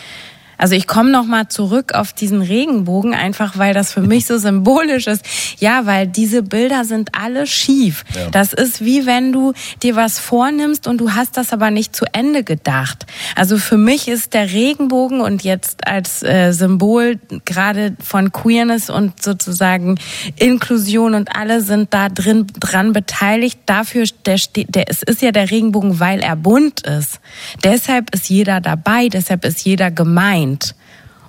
[0.60, 4.38] Also ich komme noch mal zurück auf diesen Regenbogen, einfach weil das für mich so
[4.38, 5.26] symbolisch ist.
[5.60, 8.04] Ja, weil diese Bilder sind alle schief.
[8.14, 8.30] Ja.
[8.30, 12.06] Das ist wie wenn du dir was vornimmst und du hast das aber nicht zu
[12.12, 13.06] Ende gedacht.
[13.36, 19.24] Also für mich ist der Regenbogen und jetzt als äh, Symbol gerade von Queerness und
[19.24, 19.98] sozusagen
[20.36, 23.60] Inklusion und alle sind da drin dran beteiligt.
[23.66, 27.22] Dafür der, der es ist ja der Regenbogen, weil er bunt ist.
[27.64, 30.76] Deshalb ist jeder dabei, deshalb ist jeder gemeint meint.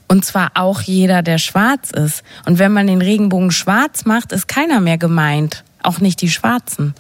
[0.09, 2.23] Und zwar auch jeder, der schwarz ist.
[2.45, 5.63] Und wenn man den Regenbogen schwarz macht, ist keiner mehr gemeint.
[5.83, 6.95] Auch nicht die Schwarzen.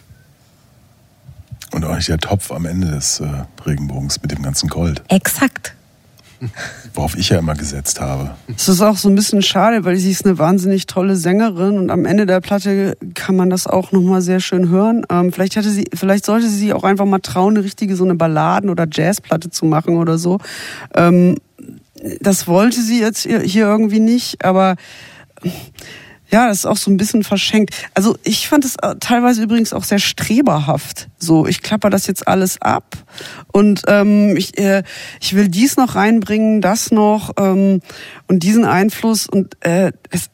[1.72, 3.26] Und auch nicht der Topf am Ende des äh,
[3.66, 5.02] Regenbogens mit dem ganzen Gold.
[5.09, 5.74] Exakt.
[6.94, 8.30] Worauf ich ja immer gesetzt habe.
[8.56, 11.90] Es ist auch so ein bisschen schade, weil sie ist eine wahnsinnig tolle Sängerin und
[11.90, 15.05] am Ende der Platte kann man das auch nochmal sehr schön hören.
[15.10, 18.05] Ähm, vielleicht hätte sie, vielleicht sollte sie sich auch einfach mal trauen, eine richtige so
[18.05, 20.38] eine Balladen- oder Jazzplatte zu machen oder so.
[20.94, 21.36] Ähm,
[22.20, 24.77] das wollte sie jetzt hier irgendwie nicht, aber
[26.31, 27.74] ja, das ist auch so ein bisschen verschenkt.
[27.94, 31.09] Also ich fand es äh, teilweise übrigens auch sehr streberhaft.
[31.18, 32.97] So, ich klapper das jetzt alles ab
[33.52, 34.82] und ähm, ich, äh,
[35.20, 37.81] ich will dies noch reinbringen, das noch ähm,
[38.28, 40.31] und diesen Einfluss und äh, es,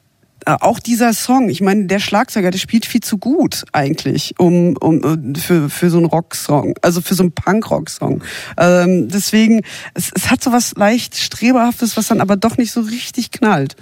[0.47, 5.35] auch dieser Song, ich meine, der Schlagzeuger, der spielt viel zu gut eigentlich, um, um
[5.35, 8.23] äh, für, für so einen Rocksong, also für so einen Punk-Rock-Song.
[8.57, 9.63] Ähm, deswegen,
[9.95, 13.77] es, es hat so was leicht Streberhaftes, was dann aber doch nicht so richtig knallt.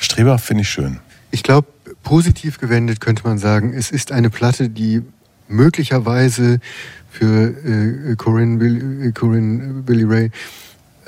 [0.00, 1.00] Streberhaft finde ich schön.
[1.30, 1.68] Ich glaube,
[2.02, 5.02] positiv gewendet könnte man sagen, es ist eine Platte, die
[5.48, 6.60] möglicherweise
[7.10, 10.30] für äh, Corinne, Bill, äh, Corinne Billy Ray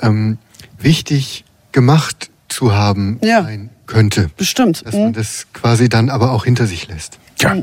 [0.01, 0.37] ähm,
[0.77, 3.43] wichtig gemacht zu haben ja.
[3.43, 4.29] sein könnte.
[4.37, 4.85] Bestimmt.
[4.85, 5.13] Dass man mhm.
[5.13, 7.19] das quasi dann aber auch hinter sich lässt.
[7.39, 7.57] Ja.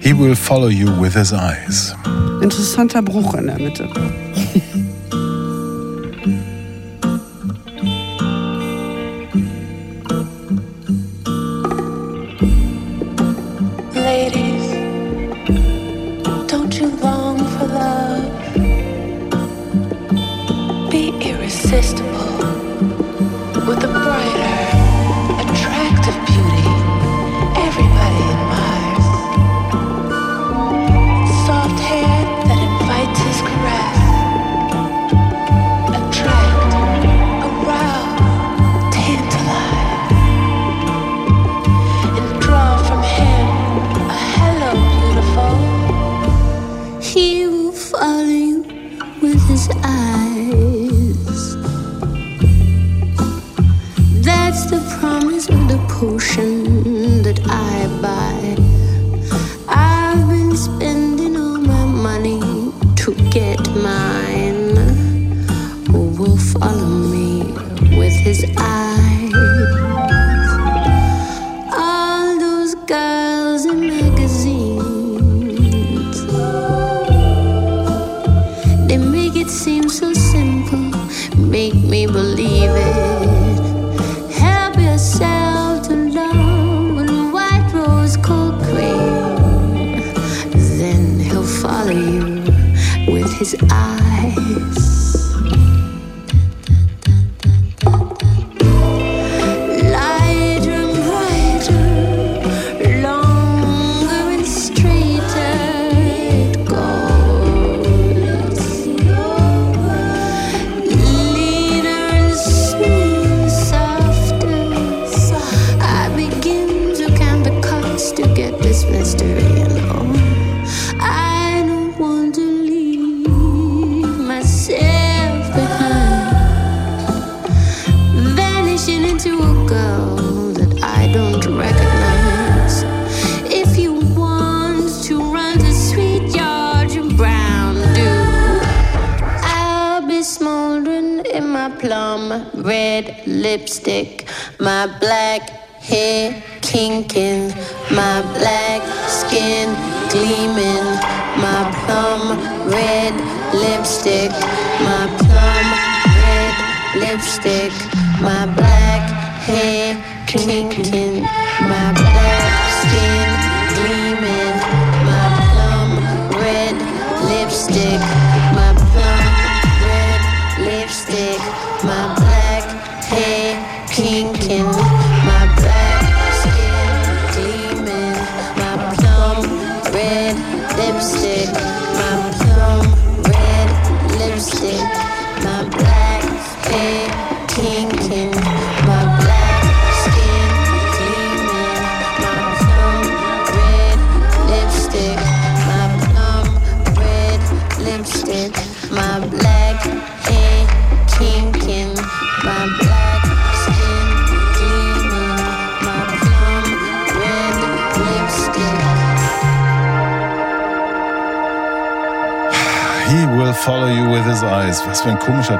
[0.00, 1.94] He will follow you with his eyes.
[2.42, 3.88] Interessanter Bruch in der Mitte.
[55.98, 56.55] 哭声。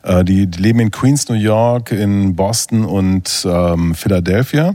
[0.02, 4.74] Äh, die, die leben in Queens, New York, in Boston und ähm, Philadelphia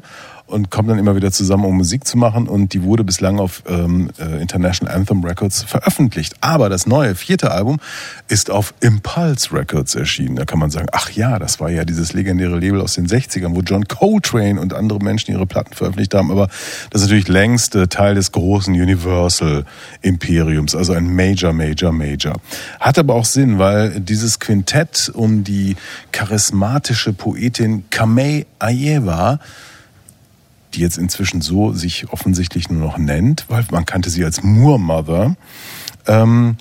[0.50, 2.48] und kommen dann immer wieder zusammen, um Musik zu machen.
[2.48, 6.36] Und die wurde bislang auf ähm, äh, International Anthem Records veröffentlicht.
[6.42, 7.80] Aber das neue vierte Album
[8.28, 10.36] ist auf Impulse Records erschienen.
[10.36, 13.56] Da kann man sagen, ach ja, das war ja dieses legendäre Label aus den 60ern,
[13.56, 16.32] wo John Coltrane und andere Menschen ihre Platten veröffentlicht haben.
[16.32, 16.48] Aber
[16.90, 19.66] das ist natürlich längst äh, Teil des großen Universal
[20.02, 22.36] Imperiums, also ein Major, Major, Major.
[22.80, 25.76] Hat aber auch Sinn, weil dieses Quintett um die
[26.12, 29.40] charismatische Poetin Kamei Ayewa
[30.74, 34.78] die jetzt inzwischen so sich offensichtlich nur noch nennt, weil man kannte sie als Moor
[34.78, 35.36] Mother,
[36.08, 36.58] ähm,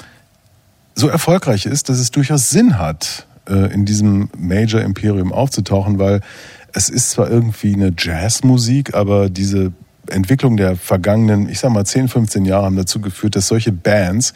[0.94, 6.20] so erfolgreich ist, dass es durchaus Sinn hat, äh, in diesem Major Imperium aufzutauchen, weil
[6.72, 9.72] es ist zwar irgendwie eine Jazzmusik, aber diese
[10.08, 14.34] Entwicklung der vergangenen, ich sag mal 10, 15 Jahre haben dazu geführt, dass solche Bands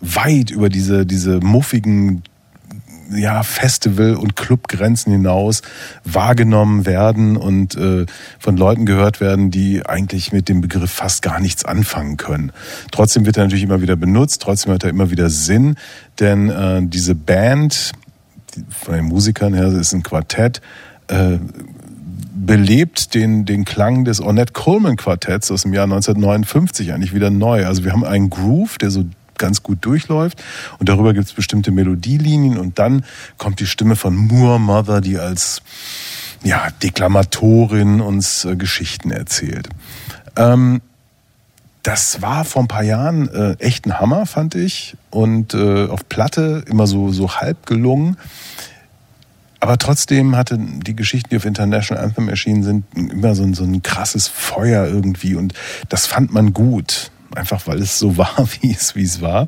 [0.00, 2.22] weit über diese, diese muffigen
[3.10, 5.62] ja, Festival- und Clubgrenzen hinaus
[6.04, 8.06] wahrgenommen werden und äh,
[8.38, 12.52] von Leuten gehört werden, die eigentlich mit dem Begriff fast gar nichts anfangen können.
[12.90, 15.76] Trotzdem wird er natürlich immer wieder benutzt, trotzdem hat er immer wieder Sinn,
[16.20, 17.92] denn äh, diese Band,
[18.70, 20.60] von den Musikern her, ist ein Quartett,
[21.08, 21.38] äh,
[22.34, 27.66] belebt den, den Klang des Ornette Coleman Quartetts aus dem Jahr 1959 eigentlich wieder neu.
[27.66, 29.04] Also wir haben einen Groove, der so
[29.38, 30.42] ganz gut durchläuft
[30.78, 33.04] und darüber gibt es bestimmte Melodielinien und dann
[33.38, 35.62] kommt die Stimme von Moore Mother, die als
[36.44, 39.68] ja, Deklamatorin uns äh, Geschichten erzählt.
[40.36, 40.80] Ähm,
[41.82, 44.96] das war vor ein paar Jahren äh, echt ein Hammer, fand ich.
[45.10, 48.16] Und äh, auf Platte immer so, so halb gelungen.
[49.58, 53.64] Aber trotzdem hatte die Geschichten, die auf International Anthem erschienen sind, immer so ein, so
[53.64, 55.34] ein krasses Feuer irgendwie.
[55.34, 55.54] Und
[55.88, 59.46] das fand man gut einfach weil es so war, wie es, wie es war.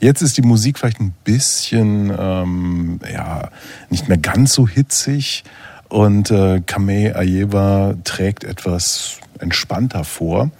[0.00, 3.50] Jetzt ist die Musik vielleicht ein bisschen, ähm, ja,
[3.88, 5.44] nicht mehr ganz so hitzig
[5.88, 10.50] Und äh, Kame Ayewa trägt etwas entspannter vor.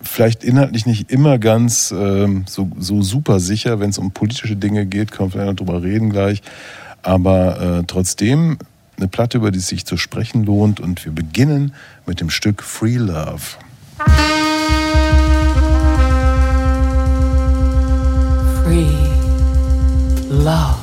[0.00, 4.86] Vielleicht inhaltlich nicht immer ganz ähm, so, so super sicher, wenn es um politische Dinge
[4.86, 6.40] geht, können wir vielleicht noch drüber reden gleich.
[7.02, 8.56] Aber äh, trotzdem
[8.96, 10.80] eine Platte, über die es sich zu sprechen lohnt.
[10.80, 11.74] Und wir beginnen
[12.06, 13.42] mit dem Stück Free Love.
[18.64, 18.96] Free
[20.30, 20.80] love.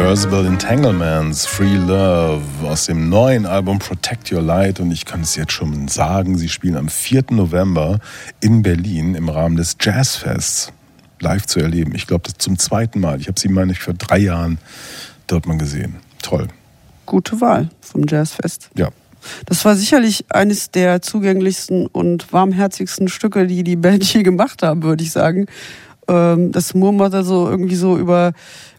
[0.00, 4.80] Irreversible Entanglements, Free Love aus dem neuen Album Protect Your Light.
[4.80, 7.24] Und ich kann es jetzt schon sagen, sie spielen am 4.
[7.32, 7.98] November
[8.40, 10.72] in Berlin im Rahmen des Jazzfests
[11.20, 11.94] live zu erleben.
[11.94, 13.20] Ich glaube, das zum zweiten Mal.
[13.20, 14.56] Ich habe sie, meine ich, vor drei Jahren
[15.26, 15.96] dort mal gesehen.
[16.22, 16.48] Toll.
[17.04, 18.70] Gute Wahl vom Jazzfest.
[18.74, 18.88] Ja.
[19.44, 24.82] Das war sicherlich eines der zugänglichsten und warmherzigsten Stücke, die die Band je gemacht haben,
[24.82, 25.44] würde ich sagen.
[26.10, 28.32] Ähm, dass Moormother so irgendwie so über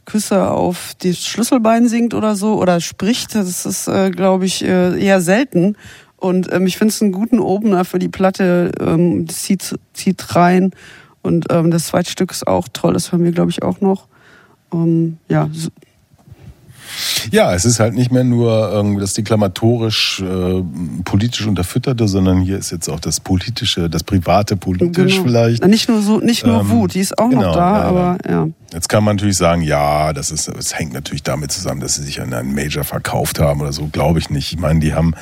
[0.04, 5.02] Küsse auf die Schlüsselbein singt oder so oder spricht, das ist, äh, glaube ich, äh,
[5.02, 5.78] eher selten.
[6.18, 8.72] Und ähm, ich finde es einen guten Opener für die Platte.
[8.82, 10.72] Ähm, das zieht, zieht rein.
[11.22, 12.94] Und ähm, das zweite Stück ist auch toll.
[12.94, 14.08] Das hören wir, glaube ich, auch noch.
[14.74, 15.50] Ähm, ja,
[17.32, 20.64] Ja, es ist halt nicht mehr nur irgendwie das deklamatorisch äh,
[21.04, 25.28] politisch unterfütterte, sondern hier ist jetzt auch das politische, das private politisch genau.
[25.28, 25.66] vielleicht.
[25.66, 27.84] Nicht nur so, nicht nur Ähm, Wut, die ist auch genau, noch da, ja.
[27.84, 28.48] aber ja.
[28.74, 32.04] Jetzt kann man natürlich sagen, ja, das ist, es hängt natürlich damit zusammen, dass sie
[32.04, 33.88] sich an einen Major verkauft haben oder so.
[33.88, 34.54] Glaube ich nicht.
[34.54, 35.14] Ich meine, die haben,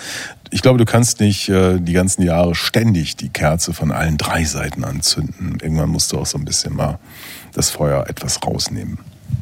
[0.52, 4.44] ich glaube, du kannst nicht äh, die ganzen Jahre ständig die Kerze von allen drei
[4.44, 5.58] Seiten anzünden.
[5.62, 7.00] Irgendwann musst du auch so ein bisschen mal
[7.54, 9.00] das Feuer etwas rausnehmen.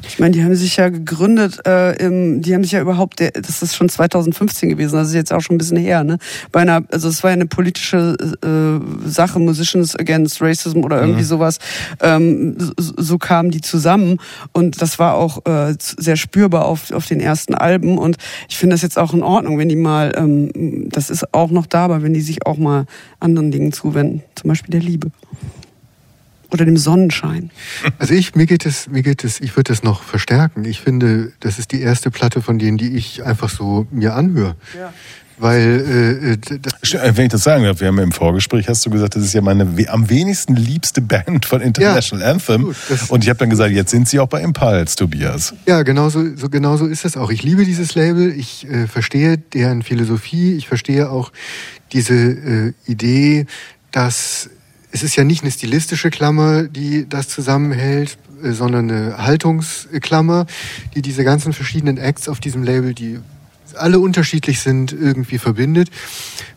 [0.07, 3.61] Ich meine, die haben sich ja gegründet, äh, im, die haben sich ja überhaupt, das
[3.61, 6.17] ist schon 2015 gewesen, das ist jetzt auch schon ein bisschen her, ne?
[6.51, 11.21] Bei einer, also es war ja eine politische äh, Sache, Musicians Against Racism oder irgendwie
[11.21, 11.25] Mhm.
[11.25, 11.59] sowas.
[12.01, 14.17] Ähm, so, so kamen die zusammen
[14.53, 18.17] und das war auch äh, sehr spürbar auf, auf den ersten Alben und
[18.49, 21.65] ich finde das jetzt auch in Ordnung, wenn die mal, ähm, das ist auch noch
[21.65, 22.85] da, aber wenn die sich auch mal
[23.19, 25.11] anderen Dingen zuwenden, zum Beispiel der Liebe.
[26.51, 27.51] Oder dem Sonnenschein.
[27.99, 30.63] Also ich, mir geht es, mir geht es, ich würde das noch verstärken.
[30.65, 34.55] Ich finde, das ist die erste Platte von denen, die ich einfach so mir anhöre.
[35.39, 35.59] Weil
[36.49, 38.89] äh, äh, das, äh, Wenn ich das sagen darf, wir haben im Vorgespräch, hast du
[38.89, 42.63] gesagt, das ist ja meine we- am wenigsten liebste Band von International Anthem.
[42.63, 45.53] gut, das- Und ich habe dann gesagt, jetzt sind sie auch bei Impulse, Tobias.
[45.67, 47.29] ja, genauso, so, genauso ist es auch.
[47.29, 48.31] Ich liebe dieses Label.
[48.35, 50.53] Ich äh, verstehe deren Philosophie.
[50.55, 51.31] Ich verstehe auch
[51.93, 53.45] diese äh, Idee,
[53.91, 54.49] dass
[54.91, 60.45] es ist ja nicht eine stilistische Klammer, die das zusammenhält, äh, sondern eine Haltungsklammer,
[60.95, 63.19] die diese ganzen verschiedenen Acts auf diesem Label, die
[63.75, 65.89] alle unterschiedlich sind, irgendwie verbindet.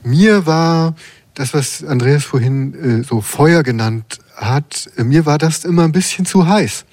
[0.02, 0.94] Mir war
[1.34, 5.92] das, was Andreas vorhin äh, so Feuer genannt hat, äh, mir war das immer ein
[5.92, 6.84] bisschen zu heiß.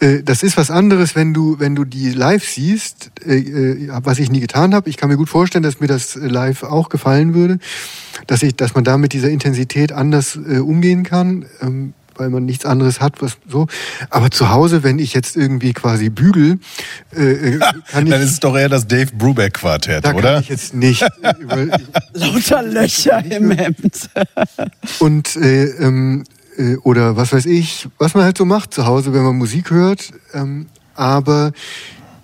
[0.00, 4.18] Äh, Das ist was anderes, wenn du, wenn du die live siehst, äh, äh, was
[4.18, 4.88] ich nie getan habe.
[4.90, 7.58] Ich kann mir gut vorstellen, dass mir das live auch gefallen würde,
[8.26, 12.44] dass ich, dass man da mit dieser Intensität anders äh, umgehen kann, ähm, weil man
[12.44, 13.66] nichts anderes hat, was so.
[14.08, 16.60] Aber zu Hause, wenn ich jetzt irgendwie quasi bügel,
[17.12, 17.60] kann
[17.92, 20.38] Dann ich, ist es doch eher das Dave Brubeck Quartett, da kann oder?
[20.38, 21.04] ich jetzt nicht
[21.40, 21.56] über,
[22.12, 24.10] Lauter Löcher im Hemd.
[25.00, 26.33] und äh, ähm, äh,
[26.82, 30.12] oder was weiß ich, was man halt so macht zu Hause, wenn man Musik hört.
[30.32, 31.52] Ähm, aber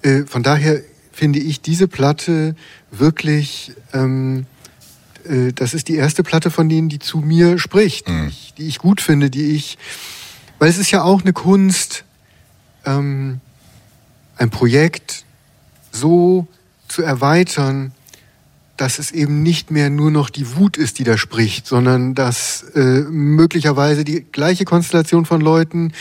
[0.03, 0.81] äh, von daher
[1.13, 2.55] finde ich diese Platte
[2.91, 4.47] wirklich, ähm,
[5.29, 8.69] äh, das ist die erste Platte von denen, die zu mir spricht, die, ich, die
[8.69, 9.79] ich gut finde, die ich,
[10.59, 12.05] weil es ist ja auch eine Kunst,
[12.87, 13.41] ähm,
[14.37, 15.25] ein Projekt
[15.93, 16.47] so
[16.89, 17.93] zu erweitern,
[18.81, 22.63] dass es eben nicht mehr nur noch die Wut ist, die da spricht, sondern dass
[22.75, 25.93] äh, möglicherweise die gleiche Konstellation von Leuten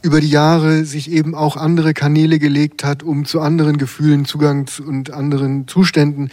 [0.00, 4.66] über die Jahre sich eben auch andere Kanäle gelegt hat, um zu anderen Gefühlen Zugang
[4.66, 6.30] zu, und anderen Zuständen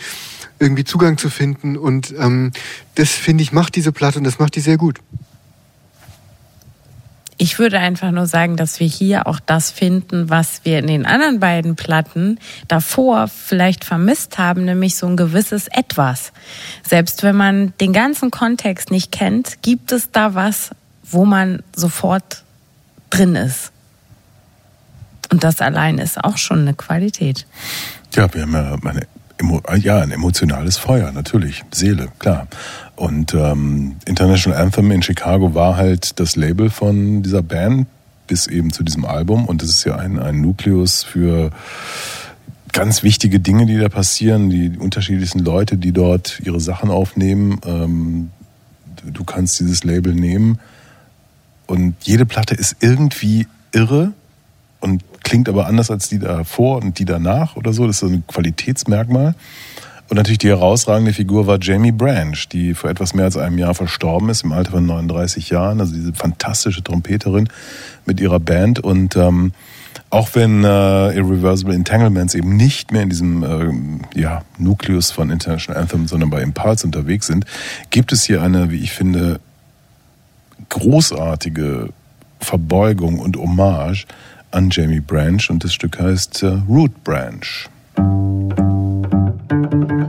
[0.60, 1.76] irgendwie Zugang zu finden.
[1.76, 2.52] Und ähm,
[2.95, 4.99] das finde ich macht diese Platte und das macht die sehr gut.
[7.38, 11.05] Ich würde einfach nur sagen, dass wir hier auch das finden, was wir in den
[11.05, 16.31] anderen beiden Platten davor vielleicht vermisst haben, nämlich so ein gewisses Etwas.
[16.88, 20.72] Selbst wenn man den ganzen Kontext nicht kennt, gibt es da was,
[21.03, 22.43] wo man sofort
[23.10, 23.72] drin ist.
[25.31, 27.47] Und das allein ist auch schon eine Qualität.
[28.14, 29.07] Ja, wir haben ja, meine,
[29.80, 32.47] ja ein emotionales Feuer, natürlich, Seele, klar.
[32.95, 37.88] Und ähm, International Anthem in Chicago war halt das Label von dieser Band
[38.28, 39.45] bis eben zu diesem Album.
[39.45, 41.49] Und das ist ja ein, ein Nukleus für
[42.72, 47.60] ganz wichtige Dinge, die da passieren, die unterschiedlichsten Leute, die dort ihre Sachen aufnehmen.
[47.65, 48.30] Ähm,
[49.11, 50.60] du- kannst dieses Label nehmen
[51.68, 54.14] und jede Platte ist irgendwie irre
[54.80, 57.86] und klingt aber anders als die davor und die danach oder so.
[57.88, 59.36] Das ist so ein Qualitätsmerkmal.
[60.10, 63.74] Und natürlich die herausragende Figur war Jamie Branch, die vor etwas mehr als einem Jahr
[63.74, 65.80] verstorben ist, im Alter von 39 Jahren.
[65.80, 67.50] Also diese fantastische Trompeterin
[68.06, 68.80] mit ihrer Band.
[68.80, 69.54] Und ähm,
[70.10, 75.82] auch wenn äh, Irreversible Entanglements eben nicht mehr in diesem ähm, ja, Nukleus von International
[75.82, 77.46] Anthem, sondern bei Impulse unterwegs sind,
[77.90, 79.40] gibt es hier eine, wie ich finde,
[80.70, 81.90] großartige
[82.40, 84.06] Verbeugung und Hommage
[84.52, 87.70] an Jamie Branch und das Stück heißt äh, Root Branch.
[89.54, 90.03] Let's fly.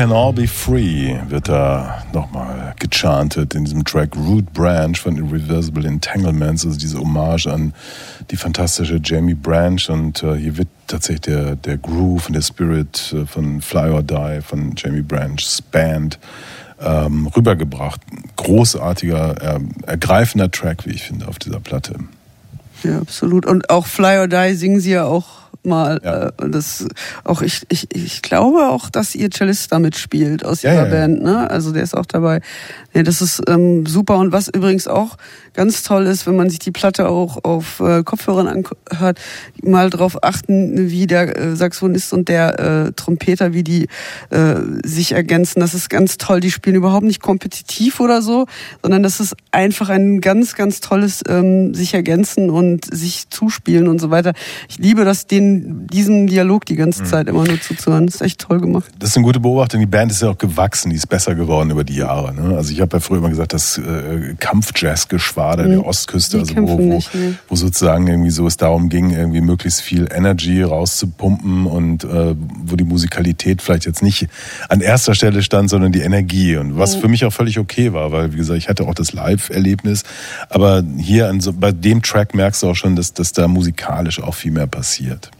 [0.00, 5.86] Can all be free wird da nochmal gechantet in diesem Track Root Branch von Irreversible
[5.86, 7.74] Entanglements, also diese Hommage an
[8.30, 13.14] die fantastische Jamie Branch und äh, hier wird tatsächlich der, der Groove und der Spirit
[13.14, 16.18] äh, von Fly or Die von Jamie Branch's Band
[16.80, 18.00] ähm, rübergebracht.
[18.36, 21.96] Großartiger, äh, ergreifender Track, wie ich finde, auf dieser Platte.
[22.84, 23.44] Ja, absolut.
[23.44, 26.00] Und auch Fly or Die singen sie ja auch mal.
[26.02, 26.26] Ja.
[26.26, 26.86] Äh, das
[27.24, 30.90] auch ich, ich, ich glaube auch, dass ihr Cellist damit spielt aus ihrer ja, ja,
[30.90, 31.22] Band.
[31.22, 31.50] Ne?
[31.50, 32.40] Also der ist auch dabei.
[32.92, 34.18] Nee, das ist ähm, super.
[34.18, 35.16] Und was übrigens auch
[35.54, 39.20] ganz toll ist, wenn man sich die Platte auch auf äh, Kopfhörern anhört,
[39.62, 43.88] mal drauf achten, wie der äh, Saxophonist und der äh, Trompeter, wie die
[44.30, 45.60] äh, sich ergänzen.
[45.60, 46.40] Das ist ganz toll.
[46.40, 48.46] Die spielen überhaupt nicht kompetitiv oder so,
[48.82, 54.00] sondern das ist einfach ein ganz, ganz tolles ähm, sich ergänzen und sich zuspielen und
[54.00, 54.32] so weiter.
[54.68, 55.49] Ich liebe das, den,
[55.86, 57.06] diesen Dialog die ganze mhm.
[57.06, 58.06] Zeit immer nur zuzuhören.
[58.06, 58.90] Das ist echt toll gemacht.
[58.98, 59.80] Das ist eine gute Beobachtung.
[59.80, 62.34] Die Band ist ja auch gewachsen, die ist besser geworden über die Jahre.
[62.34, 62.56] Ne?
[62.56, 65.70] Also ich habe ja früher immer gesagt, das äh, Kampfjazz-Geschwader Geschwader mhm.
[65.70, 67.34] der Ostküste, also wo, wo, nicht, ne?
[67.48, 72.76] wo, sozusagen irgendwie so es darum ging, irgendwie möglichst viel Energy rauszupumpen und äh, wo
[72.76, 74.28] die Musikalität vielleicht jetzt nicht
[74.68, 76.56] an erster Stelle stand, sondern die Energie.
[76.56, 77.00] Und was mhm.
[77.00, 80.04] für mich auch völlig okay war, weil wie gesagt, ich hatte auch das Live-Erlebnis,
[80.48, 84.22] aber hier an so, bei dem Track merkst du auch schon, dass, dass da musikalisch
[84.22, 85.30] auch viel mehr passiert.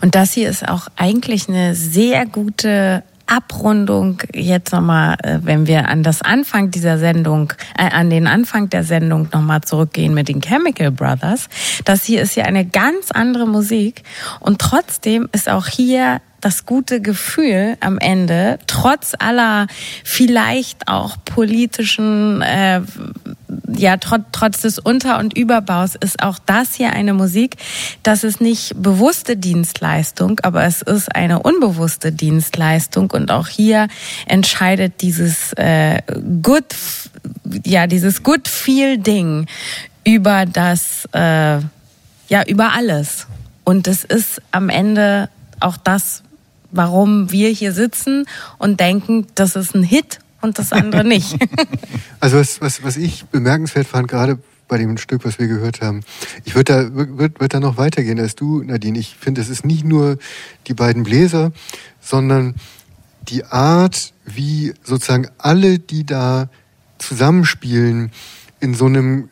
[0.00, 5.88] Und das hier ist auch eigentlich eine sehr gute Abrundung jetzt nochmal, äh, wenn wir
[5.88, 10.40] an das Anfang dieser Sendung, äh, an den Anfang der Sendung nochmal zurückgehen mit den
[10.40, 11.48] Chemical Brothers.
[11.84, 14.02] Das hier ist ja eine ganz andere Musik
[14.40, 19.66] und trotzdem ist auch hier das gute Gefühl am Ende, trotz aller
[20.04, 22.80] vielleicht auch politischen, äh,
[23.68, 27.56] ja, trotz, trotz des Unter- und Überbaus, ist auch das hier eine Musik.
[28.02, 33.88] Das ist nicht bewusste Dienstleistung, aber es ist eine unbewusste Dienstleistung und auch hier
[34.26, 36.00] entscheidet dieses äh,
[36.42, 36.74] Good,
[37.64, 39.46] ja, dieses Good Feel Ding
[40.04, 41.58] über das, äh,
[42.28, 43.26] ja, über alles.
[43.64, 45.28] Und es ist am Ende
[45.60, 46.22] auch das,
[46.70, 48.26] warum wir hier sitzen
[48.58, 51.36] und denken, das ist ein Hit und das andere nicht.
[52.20, 54.38] also was, was, was ich bemerkenswert fand, gerade
[54.68, 56.02] bei dem Stück, was wir gehört haben.
[56.44, 58.98] Ich würde da, würd, würd da noch weitergehen als du, Nadine.
[58.98, 60.18] Ich finde, es ist nicht nur
[60.66, 61.52] die beiden Bläser,
[62.00, 62.54] sondern
[63.22, 66.50] die Art, wie sozusagen alle, die da
[66.98, 68.12] zusammenspielen,
[68.60, 69.30] in so einem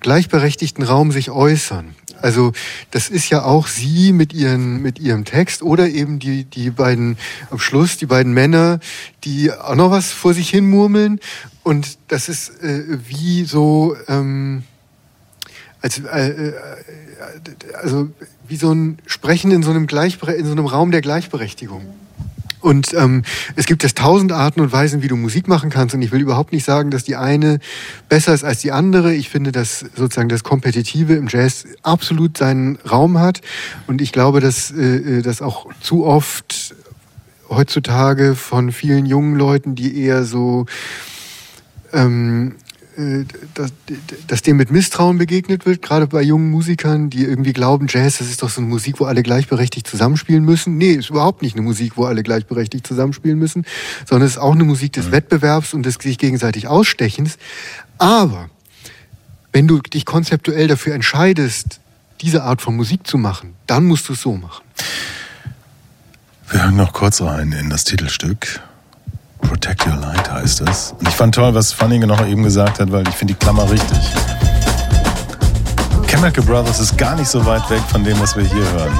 [0.00, 1.94] gleichberechtigten Raum sich äußern.
[2.22, 2.52] Also
[2.90, 7.16] das ist ja auch sie mit, ihren, mit ihrem Text oder eben die, die beiden
[7.50, 8.78] am Schluss, die beiden Männer,
[9.24, 11.20] die auch noch was vor sich hin murmeln.
[11.62, 14.64] Und das ist äh, wie so, ähm,
[15.80, 16.54] als, äh, äh,
[17.80, 18.10] also
[18.48, 21.86] wie so ein Sprechen in so einem, Gleichbere in so einem Raum der Gleichberechtigung.
[22.60, 23.22] Und ähm,
[23.56, 25.94] es gibt jetzt tausend Arten und Weisen, wie du Musik machen kannst.
[25.94, 27.58] Und ich will überhaupt nicht sagen, dass die eine
[28.08, 29.14] besser ist als die andere.
[29.14, 33.40] Ich finde, dass sozusagen das Kompetitive im Jazz absolut seinen Raum hat.
[33.86, 36.74] Und ich glaube, dass äh, äh das auch zu oft
[37.48, 40.66] heutzutage von vielen jungen Leuten, die eher so
[41.92, 42.69] ähm, äh,
[43.54, 43.72] dass,
[44.26, 48.28] dass dem mit Misstrauen begegnet wird, gerade bei jungen Musikern, die irgendwie glauben, Jazz, das
[48.28, 50.76] ist doch so eine Musik, wo alle gleichberechtigt zusammenspielen müssen.
[50.76, 53.64] Nee, ist überhaupt nicht eine Musik, wo alle gleichberechtigt zusammenspielen müssen,
[54.08, 55.12] sondern es ist auch eine Musik des mhm.
[55.12, 57.38] Wettbewerbs und des sich gegenseitig Ausstechens.
[57.98, 58.50] Aber
[59.52, 61.80] wenn du dich konzeptuell dafür entscheidest,
[62.20, 64.64] diese Art von Musik zu machen, dann musst du es so machen.
[66.50, 68.60] Wir hören noch kurz rein in das Titelstück.
[69.42, 70.94] Protect Your Light heißt es.
[70.98, 73.70] Und ich fand toll, was Fanning noch eben gesagt hat, weil ich finde die Klammer
[73.70, 73.98] richtig.
[76.06, 78.92] Chemical Brothers ist gar nicht so weit weg von dem, was wir hier hören.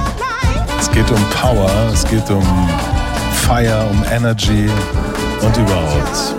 [0.79, 2.69] Es geht um Power, es geht um
[3.45, 4.69] Fire, um Energy
[5.41, 6.35] und überhaupt.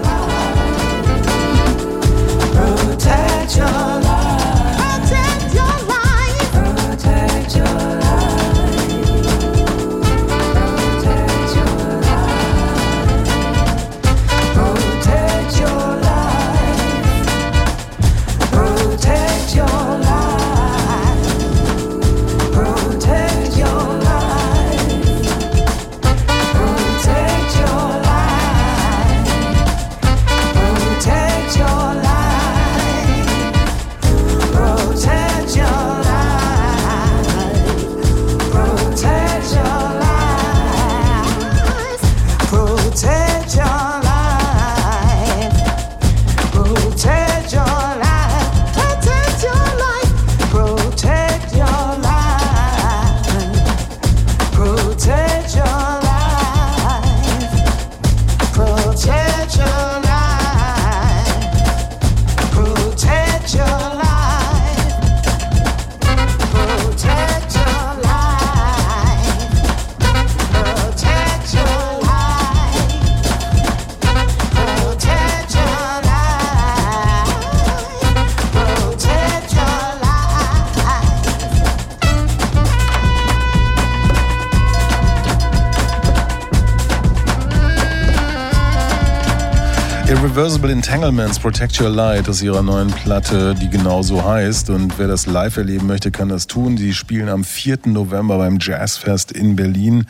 [90.62, 94.70] Irreversible Entanglements Protect Your Light aus ihrer neuen Platte, die genauso heißt.
[94.70, 96.76] Und wer das live erleben möchte, kann das tun.
[96.76, 97.80] Die spielen am 4.
[97.86, 100.06] November beim Jazzfest in Berlin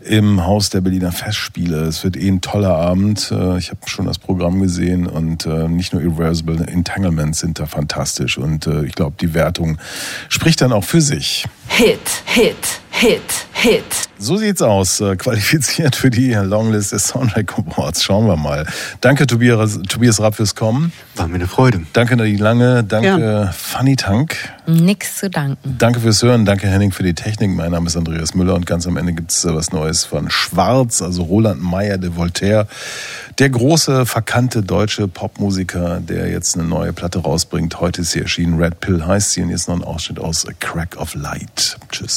[0.00, 1.80] im Haus der Berliner Festspiele.
[1.82, 3.32] Es wird eh ein toller Abend.
[3.32, 7.66] Äh, Ich habe schon das Programm gesehen und äh, nicht nur Irreversible Entanglements sind da
[7.66, 8.38] fantastisch.
[8.38, 9.78] Und äh, ich glaube, die Wertung
[10.28, 11.44] spricht dann auch für sich.
[11.66, 13.22] Hit, Hit, Hit,
[13.52, 14.07] Hit.
[14.18, 15.00] So sieht's aus.
[15.00, 18.02] Äh, Qualifiziert für die Longlist des Soundtrack Awards.
[18.02, 18.66] Schauen wir mal.
[19.00, 20.92] Danke, Tobias, Tobias Rapp, fürs Kommen.
[21.14, 21.82] War mir eine Freude.
[21.92, 22.84] Danke, Nadine Lange.
[22.84, 23.52] Danke, Gern.
[23.52, 24.36] Fanny Tank.
[24.66, 25.76] Nix zu danken.
[25.78, 26.44] Danke fürs Hören.
[26.44, 27.50] Danke, Henning, für die Technik.
[27.50, 31.00] Mein Name ist Andreas Müller und ganz am Ende gibt's äh, was Neues von Schwarz,
[31.00, 32.66] also Roland Meyer de Voltaire.
[33.38, 37.80] Der große, verkannte deutsche Popmusiker, der jetzt eine neue Platte rausbringt.
[37.80, 38.58] Heute ist sie erschienen.
[38.58, 41.76] Red Pill heißt sie und jetzt noch ein Ausschnitt aus A Crack of Light.
[41.90, 42.16] Tschüss.